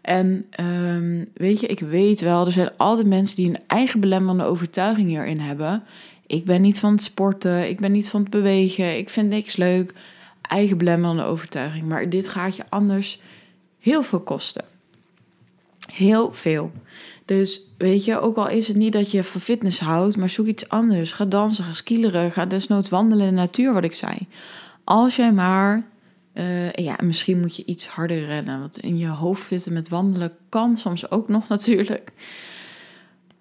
En 0.00 0.46
um, 0.60 1.28
weet 1.34 1.60
je, 1.60 1.66
ik 1.66 1.80
weet 1.80 2.20
wel, 2.20 2.46
er 2.46 2.52
zijn 2.52 2.76
altijd 2.76 3.06
mensen 3.06 3.36
die 3.36 3.48
een 3.48 3.58
eigen 3.66 4.00
belemmerende 4.00 4.44
overtuiging 4.44 5.08
hierin 5.08 5.40
hebben. 5.40 5.82
Ik 6.30 6.44
ben 6.44 6.62
niet 6.62 6.78
van 6.78 6.92
het 6.92 7.02
sporten, 7.02 7.68
ik 7.68 7.80
ben 7.80 7.92
niet 7.92 8.08
van 8.08 8.20
het 8.20 8.30
bewegen, 8.30 8.96
ik 8.96 9.08
vind 9.08 9.28
niks 9.28 9.56
leuk. 9.56 9.92
Eigen 10.40 10.78
belemmerende 10.78 11.22
overtuiging. 11.22 11.88
Maar 11.88 12.08
dit 12.08 12.28
gaat 12.28 12.56
je 12.56 12.62
anders 12.68 13.20
heel 13.78 14.02
veel 14.02 14.20
kosten. 14.20 14.64
Heel 15.92 16.32
veel. 16.32 16.72
Dus 17.24 17.60
weet 17.78 18.04
je, 18.04 18.20
ook 18.20 18.36
al 18.36 18.48
is 18.48 18.68
het 18.68 18.76
niet 18.76 18.92
dat 18.92 19.10
je 19.10 19.24
van 19.24 19.40
fitness 19.40 19.80
houdt, 19.80 20.16
maar 20.16 20.28
zoek 20.28 20.46
iets 20.46 20.68
anders. 20.68 21.12
Ga 21.12 21.24
dansen, 21.24 21.64
ga 21.64 21.72
skileren, 21.72 22.32
ga 22.32 22.46
desnoods 22.46 22.90
wandelen 22.90 23.26
in 23.26 23.34
de 23.34 23.40
natuur, 23.40 23.72
wat 23.72 23.84
ik 23.84 23.94
zei. 23.94 24.16
Als 24.84 25.16
jij 25.16 25.32
maar, 25.32 25.86
uh, 26.34 26.72
ja, 26.72 26.98
misschien 27.02 27.40
moet 27.40 27.56
je 27.56 27.64
iets 27.64 27.86
harder 27.86 28.26
rennen. 28.26 28.60
Want 28.60 28.78
in 28.78 28.98
je 28.98 29.08
hoofd 29.08 29.48
zitten 29.48 29.72
met 29.72 29.88
wandelen 29.88 30.32
kan 30.48 30.76
soms 30.76 31.10
ook 31.10 31.28
nog 31.28 31.48
natuurlijk. 31.54 32.10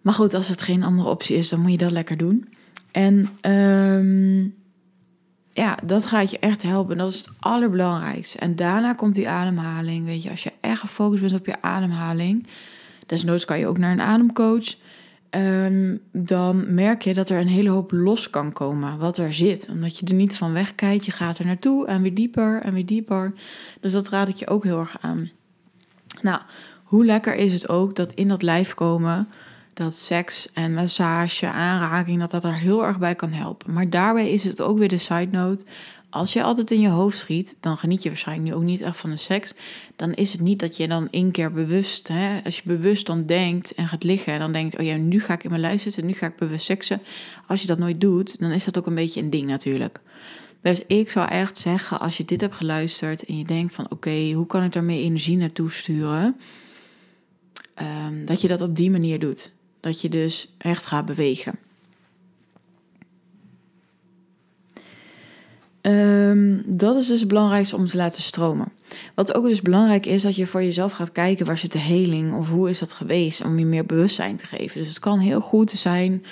Maar 0.02 0.14
goed, 0.14 0.34
als 0.34 0.48
het 0.48 0.62
geen 0.62 0.84
andere 0.84 1.10
optie 1.10 1.36
is, 1.38 1.50
dan 1.50 1.60
moet 1.60 1.72
je 1.72 1.78
dat 1.78 1.92
lekker 1.92 2.18
doen. 2.18 2.58
En 2.92 3.30
um, 3.42 4.56
ja, 5.54 5.78
dat 5.84 6.06
gaat 6.06 6.32
je 6.32 6.40
echt 6.40 6.64
helpen. 6.64 6.98
Dat 6.98 7.12
is 7.12 7.18
het 7.18 7.34
allerbelangrijkste. 7.40 8.38
En 8.38 8.56
daarna 8.56 8.94
komt 8.94 9.16
die 9.16 9.30
ademhaling. 9.30 10.06
Weet 10.06 10.24
je, 10.24 10.30
als 10.30 10.44
je 10.44 10.54
echt 10.62 10.80
gefocust 10.80 11.22
bent 11.22 11.34
op 11.34 11.46
je 11.46 11.62
ademhaling, 11.62 12.48
desnoods 13.06 13.46
kan 13.46 13.60
je 13.60 13.68
ook 13.68 13.78
naar 13.78 13.92
een 13.92 14.02
ademcoach. 14.02 14.76
Um, 15.36 16.00
dan 16.12 16.74
merk 16.74 17.02
je 17.02 17.14
dat 17.14 17.30
er 17.30 17.40
een 17.40 17.48
hele 17.48 17.70
hoop 17.70 17.92
los 17.92 18.30
kan 18.30 18.52
komen 18.52 18.98
wat 18.98 19.18
er 19.18 19.34
zit. 19.34 19.68
Omdat 19.70 19.98
je 19.98 20.06
er 20.06 20.14
niet 20.14 20.38
van 20.38 20.54
wegkijkt. 20.54 21.06
Je 21.06 21.12
gaat 21.12 21.38
er 21.38 21.46
naartoe 21.46 21.88
en 21.88 22.02
weer 22.02 22.14
dieper 22.14 22.62
en 22.62 22.74
weer 22.74 22.86
dieper. 22.86 23.34
Dus 23.82 23.92
dat 23.92 24.10
raad 24.10 24.28
ik 24.28 24.36
je 24.36 24.48
ook 24.48 24.64
heel 24.64 24.80
erg 24.80 24.98
aan. 25.02 25.30
Nou, 26.22 26.42
hoe 26.84 27.06
lekker 27.06 27.36
is 27.36 27.54
het 27.54 27.70
ook 27.70 27.96
dat 27.96 28.14
in 28.14 28.28
dat 28.28 28.42
lijf 28.42 28.74
komen 28.74 29.28
dat 29.80 29.96
seks 29.96 30.52
en 30.54 30.74
massage, 30.74 31.48
aanraking, 31.48 32.20
dat 32.20 32.32
dat 32.32 32.44
er 32.44 32.54
heel 32.54 32.86
erg 32.86 33.00
bij 33.00 33.16
kan 33.16 33.32
helpen. 33.32 33.74
Maar 33.74 33.90
daarbij 33.90 34.32
is 34.32 34.44
het 34.44 34.62
ook 34.62 34.78
weer 34.78 34.88
de 34.88 34.98
side 34.98 35.32
note. 35.32 35.64
Als 36.10 36.34
je 36.34 36.44
altijd 36.44 36.72
in 36.72 36.80
je 36.80 36.90
hoofd 36.90 37.18
schiet, 37.18 37.58
dan 37.60 37.78
geniet 37.78 38.04
je 38.04 38.10
waarschijnlijk 38.10 38.48
nu 38.48 38.56
ook 38.56 38.64
niet 38.64 38.82
echt 38.82 38.98
van 38.98 39.10
de 39.10 39.16
seks. 39.16 39.54
Dan 39.96 40.14
is 40.14 40.32
het 40.32 40.42
niet 40.42 40.60
dat 40.60 40.78
je 40.78 40.88
dan 40.88 41.08
één 41.12 41.32
keer 41.32 41.52
bewust, 41.52 42.08
hè, 42.08 42.40
als 42.44 42.56
je 42.56 42.62
bewust 42.66 43.06
dan 43.06 43.26
denkt 43.26 43.74
en 43.74 43.88
gaat 43.88 44.04
liggen 44.04 44.34
en 44.34 44.40
dan 44.40 44.52
denkt, 44.52 44.78
oh 44.78 44.86
ja, 44.86 44.96
nu 44.96 45.22
ga 45.22 45.34
ik 45.34 45.44
in 45.44 45.50
mijn 45.50 45.62
lijf 45.62 45.82
zitten, 45.82 46.06
nu 46.06 46.14
ga 46.14 46.28
ik 46.28 46.36
bewust 46.36 46.66
seksen. 46.66 47.02
Als 47.48 47.62
je 47.62 47.68
dat 47.68 47.78
nooit 47.78 48.02
doet, 48.02 48.40
dan 48.40 48.52
is 48.52 48.64
dat 48.66 48.78
ook 48.78 48.86
een 48.86 48.96
beetje 48.96 49.22
een 49.22 49.30
ding 49.30 49.48
natuurlijk. 49.48 50.02
Dus 50.62 50.86
ik 50.88 51.12
zou 51.12 51.30
echt 51.30 51.58
zeggen, 51.58 52.00
als 52.00 52.18
je 52.18 52.26
dit 52.26 52.42
hebt 52.42 52.56
geluisterd 52.56 53.26
en 53.26 53.38
je 53.38 53.46
denkt 53.46 53.74
van, 53.74 53.92
oké, 53.92 54.32
hoe 54.32 54.46
kan 54.46 54.64
ik 54.64 54.74
daarmee 54.74 55.04
energie 55.04 55.38
naartoe 55.38 55.72
sturen? 55.72 56.36
Um, 57.82 58.26
dat 58.26 58.42
je 58.42 58.48
dat 58.48 58.62
op 58.62 58.76
die 58.76 58.92
manier 58.92 59.20
doet. 59.20 59.52
Dat 59.80 60.02
je 60.02 60.10
dus 60.10 60.54
echt 60.58 60.86
gaat 60.86 61.06
bewegen. 61.06 61.60
Um, 65.82 66.64
dat 66.66 66.96
is 66.96 67.08
dus 67.08 67.20
het 67.20 67.28
belangrijkste 67.28 67.76
om 67.76 67.88
te 67.88 67.98
laten 67.98 68.22
stromen. 68.22 68.72
Wat 69.16 69.34
ook 69.34 69.44
dus 69.44 69.62
belangrijk 69.62 70.06
is, 70.06 70.22
dat 70.22 70.36
je 70.36 70.46
voor 70.46 70.64
jezelf 70.64 70.92
gaat 70.92 71.12
kijken 71.12 71.46
waar 71.46 71.58
zit 71.58 71.72
de 71.72 71.80
heling 71.80 72.34
of 72.34 72.50
hoe 72.50 72.70
is 72.70 72.80
dat 72.80 72.94
geweest, 72.94 73.46
om 73.46 73.60
je 73.60 73.66
meer 73.66 73.86
bewustzijn 73.86 74.36
te 74.36 74.46
geven. 74.46 74.80
Dus 74.80 74.88
het 74.88 75.00
kan 75.00 75.20
heel 75.20 75.42
goed 75.42 75.72
zijn 75.72 76.24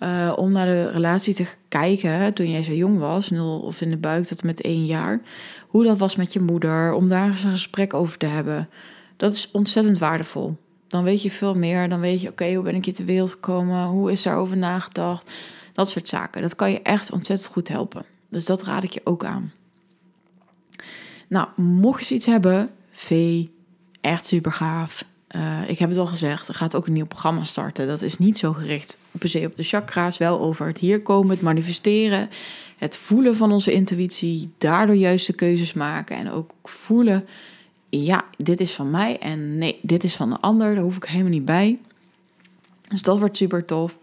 uh, 0.00 0.32
om 0.36 0.52
naar 0.52 0.66
de 0.66 0.90
relatie 0.90 1.34
te 1.34 1.46
kijken 1.68 2.32
toen 2.32 2.50
jij 2.50 2.64
zo 2.64 2.72
jong 2.72 2.98
was, 2.98 3.30
nul 3.30 3.58
of 3.58 3.80
in 3.80 3.90
de 3.90 3.96
buik 3.96 4.24
tot 4.24 4.42
met 4.42 4.60
één 4.60 4.86
jaar. 4.86 5.20
Hoe 5.68 5.84
dat 5.84 5.98
was 5.98 6.16
met 6.16 6.32
je 6.32 6.40
moeder, 6.40 6.92
om 6.92 7.08
daar 7.08 7.30
eens 7.30 7.44
een 7.44 7.50
gesprek 7.50 7.94
over 7.94 8.18
te 8.18 8.26
hebben. 8.26 8.68
Dat 9.16 9.32
is 9.32 9.50
ontzettend 9.50 9.98
waardevol 9.98 10.56
dan 10.88 11.04
weet 11.04 11.22
je 11.22 11.30
veel 11.30 11.54
meer. 11.54 11.88
Dan 11.88 12.00
weet 12.00 12.20
je, 12.20 12.28
oké, 12.28 12.54
hoe 12.54 12.64
ben 12.64 12.74
ik 12.74 12.84
hier 12.84 12.94
ter 12.94 13.04
wereld 13.04 13.30
gekomen? 13.30 13.86
Hoe 13.86 14.12
is 14.12 14.22
daarover 14.22 14.56
nagedacht? 14.56 15.30
Dat 15.72 15.90
soort 15.90 16.08
zaken. 16.08 16.42
Dat 16.42 16.56
kan 16.56 16.70
je 16.70 16.82
echt 16.82 17.12
ontzettend 17.12 17.52
goed 17.52 17.68
helpen. 17.68 18.04
Dus 18.28 18.44
dat 18.44 18.62
raad 18.62 18.82
ik 18.82 18.92
je 18.92 19.00
ook 19.04 19.24
aan. 19.24 19.52
Nou, 21.28 21.48
mocht 21.56 22.06
je 22.06 22.14
iets 22.14 22.26
hebben, 22.26 22.70
V, 22.90 23.42
echt 24.00 24.24
super 24.24 24.52
gaaf. 24.52 25.04
Uh, 25.36 25.68
ik 25.68 25.78
heb 25.78 25.88
het 25.88 25.98
al 25.98 26.06
gezegd, 26.06 26.48
er 26.48 26.54
gaat 26.54 26.74
ook 26.74 26.86
een 26.86 26.92
nieuw 26.92 27.06
programma 27.06 27.44
starten. 27.44 27.86
Dat 27.86 28.02
is 28.02 28.18
niet 28.18 28.38
zo 28.38 28.52
gericht 28.52 28.98
per 29.10 29.28
se 29.28 29.46
op 29.46 29.56
de 29.56 29.62
chakra's, 29.62 30.18
wel 30.18 30.40
over 30.40 30.66
het 30.66 30.78
hier 30.78 31.02
komen, 31.02 31.30
het 31.30 31.40
manifesteren, 31.40 32.30
het 32.76 32.96
voelen 32.96 33.36
van 33.36 33.52
onze 33.52 33.72
intuïtie, 33.72 34.50
daardoor 34.58 34.94
juiste 34.94 35.32
keuzes 35.32 35.72
maken 35.72 36.16
en 36.16 36.30
ook 36.30 36.54
voelen 36.62 37.26
ja, 37.88 38.24
dit 38.36 38.60
is 38.60 38.72
van 38.72 38.90
mij 38.90 39.18
en 39.18 39.58
nee, 39.58 39.78
dit 39.82 40.04
is 40.04 40.16
van 40.16 40.30
de 40.30 40.40
ander. 40.40 40.74
Daar 40.74 40.84
hoef 40.84 40.96
ik 40.96 41.04
helemaal 41.04 41.30
niet 41.30 41.44
bij. 41.44 41.78
Dus 42.88 43.02
dat 43.02 43.18
wordt 43.18 43.36
super 43.36 43.64
tof. 43.64 43.98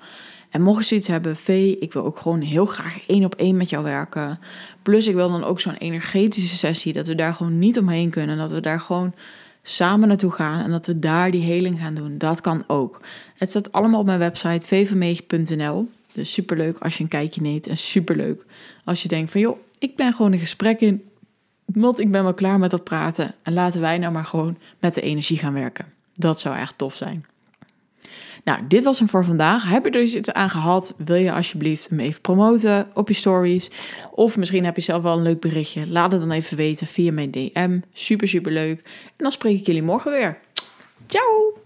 En 0.49 0.61
mocht 0.61 0.79
je 0.79 0.85
zoiets 0.85 1.07
hebben, 1.07 1.35
V, 1.35 1.75
ik 1.79 1.93
wil 1.93 2.03
ook 2.03 2.17
gewoon 2.17 2.41
heel 2.41 2.65
graag 2.65 3.07
één 3.07 3.25
op 3.25 3.35
één 3.35 3.57
met 3.57 3.69
jou 3.69 3.83
werken. 3.83 4.39
Plus 4.81 5.07
ik 5.07 5.15
wil 5.15 5.29
dan 5.29 5.43
ook 5.43 5.59
zo'n 5.59 5.75
energetische 5.75 6.57
sessie, 6.57 6.93
dat 6.93 7.07
we 7.07 7.15
daar 7.15 7.33
gewoon 7.33 7.59
niet 7.59 7.79
omheen 7.79 8.09
kunnen. 8.09 8.37
Dat 8.37 8.51
we 8.51 8.59
daar 8.59 8.79
gewoon 8.79 9.13
samen 9.61 10.07
naartoe 10.07 10.31
gaan 10.31 10.63
en 10.63 10.71
dat 10.71 10.85
we 10.85 10.99
daar 10.99 11.31
die 11.31 11.43
heling 11.43 11.79
gaan 11.79 11.93
doen. 11.93 12.17
Dat 12.17 12.41
kan 12.41 12.63
ook. 12.67 13.01
Het 13.37 13.49
staat 13.49 13.71
allemaal 13.71 13.99
op 13.99 14.05
mijn 14.05 14.19
website 14.19 14.67
vvmeeg.nl. 14.67 15.89
Dus 16.13 16.33
superleuk 16.33 16.77
als 16.77 16.97
je 16.97 17.03
een 17.03 17.09
kijkje 17.09 17.41
neemt 17.41 17.67
en 17.67 17.77
superleuk 17.77 18.45
als 18.83 19.01
je 19.01 19.07
denkt 19.07 19.31
van 19.31 19.41
joh, 19.41 19.57
ik 19.79 19.95
ben 19.95 20.13
gewoon 20.13 20.31
een 20.31 20.39
gesprek 20.39 20.81
in 20.81 21.03
want 21.65 21.99
ik 21.99 22.11
ben 22.11 22.23
wel 22.23 22.33
klaar 22.33 22.59
met 22.59 22.71
dat 22.71 22.83
praten 22.83 23.35
en 23.43 23.53
laten 23.53 23.81
wij 23.81 23.97
nou 23.97 24.13
maar 24.13 24.25
gewoon 24.25 24.57
met 24.79 24.95
de 24.95 25.01
energie 25.01 25.37
gaan 25.37 25.53
werken. 25.53 25.85
Dat 26.15 26.39
zou 26.39 26.57
echt 26.57 26.77
tof 26.77 26.95
zijn. 26.95 27.25
Nou, 28.43 28.59
dit 28.67 28.83
was 28.83 28.99
hem 28.99 29.09
voor 29.09 29.25
vandaag. 29.25 29.69
Heb 29.69 29.85
je 29.85 29.91
er 29.91 30.01
iets 30.01 30.31
aan 30.31 30.49
gehad? 30.49 30.95
Wil 30.97 31.15
je 31.15 31.33
alsjeblieft 31.33 31.89
hem 31.89 31.99
even 31.99 32.21
promoten 32.21 32.87
op 32.93 33.07
je 33.07 33.13
stories? 33.13 33.71
Of 34.11 34.37
misschien 34.37 34.65
heb 34.65 34.75
je 34.75 34.81
zelf 34.81 35.03
wel 35.03 35.17
een 35.17 35.23
leuk 35.23 35.39
berichtje. 35.39 35.87
Laat 35.87 36.11
het 36.11 36.21
dan 36.21 36.31
even 36.31 36.57
weten 36.57 36.87
via 36.87 37.11
mijn 37.11 37.31
DM. 37.31 37.79
Super, 37.93 38.27
super 38.27 38.51
leuk. 38.51 38.79
En 39.05 39.13
dan 39.17 39.31
spreek 39.31 39.59
ik 39.59 39.65
jullie 39.65 39.83
morgen 39.83 40.11
weer. 40.11 40.39
Ciao! 41.07 41.62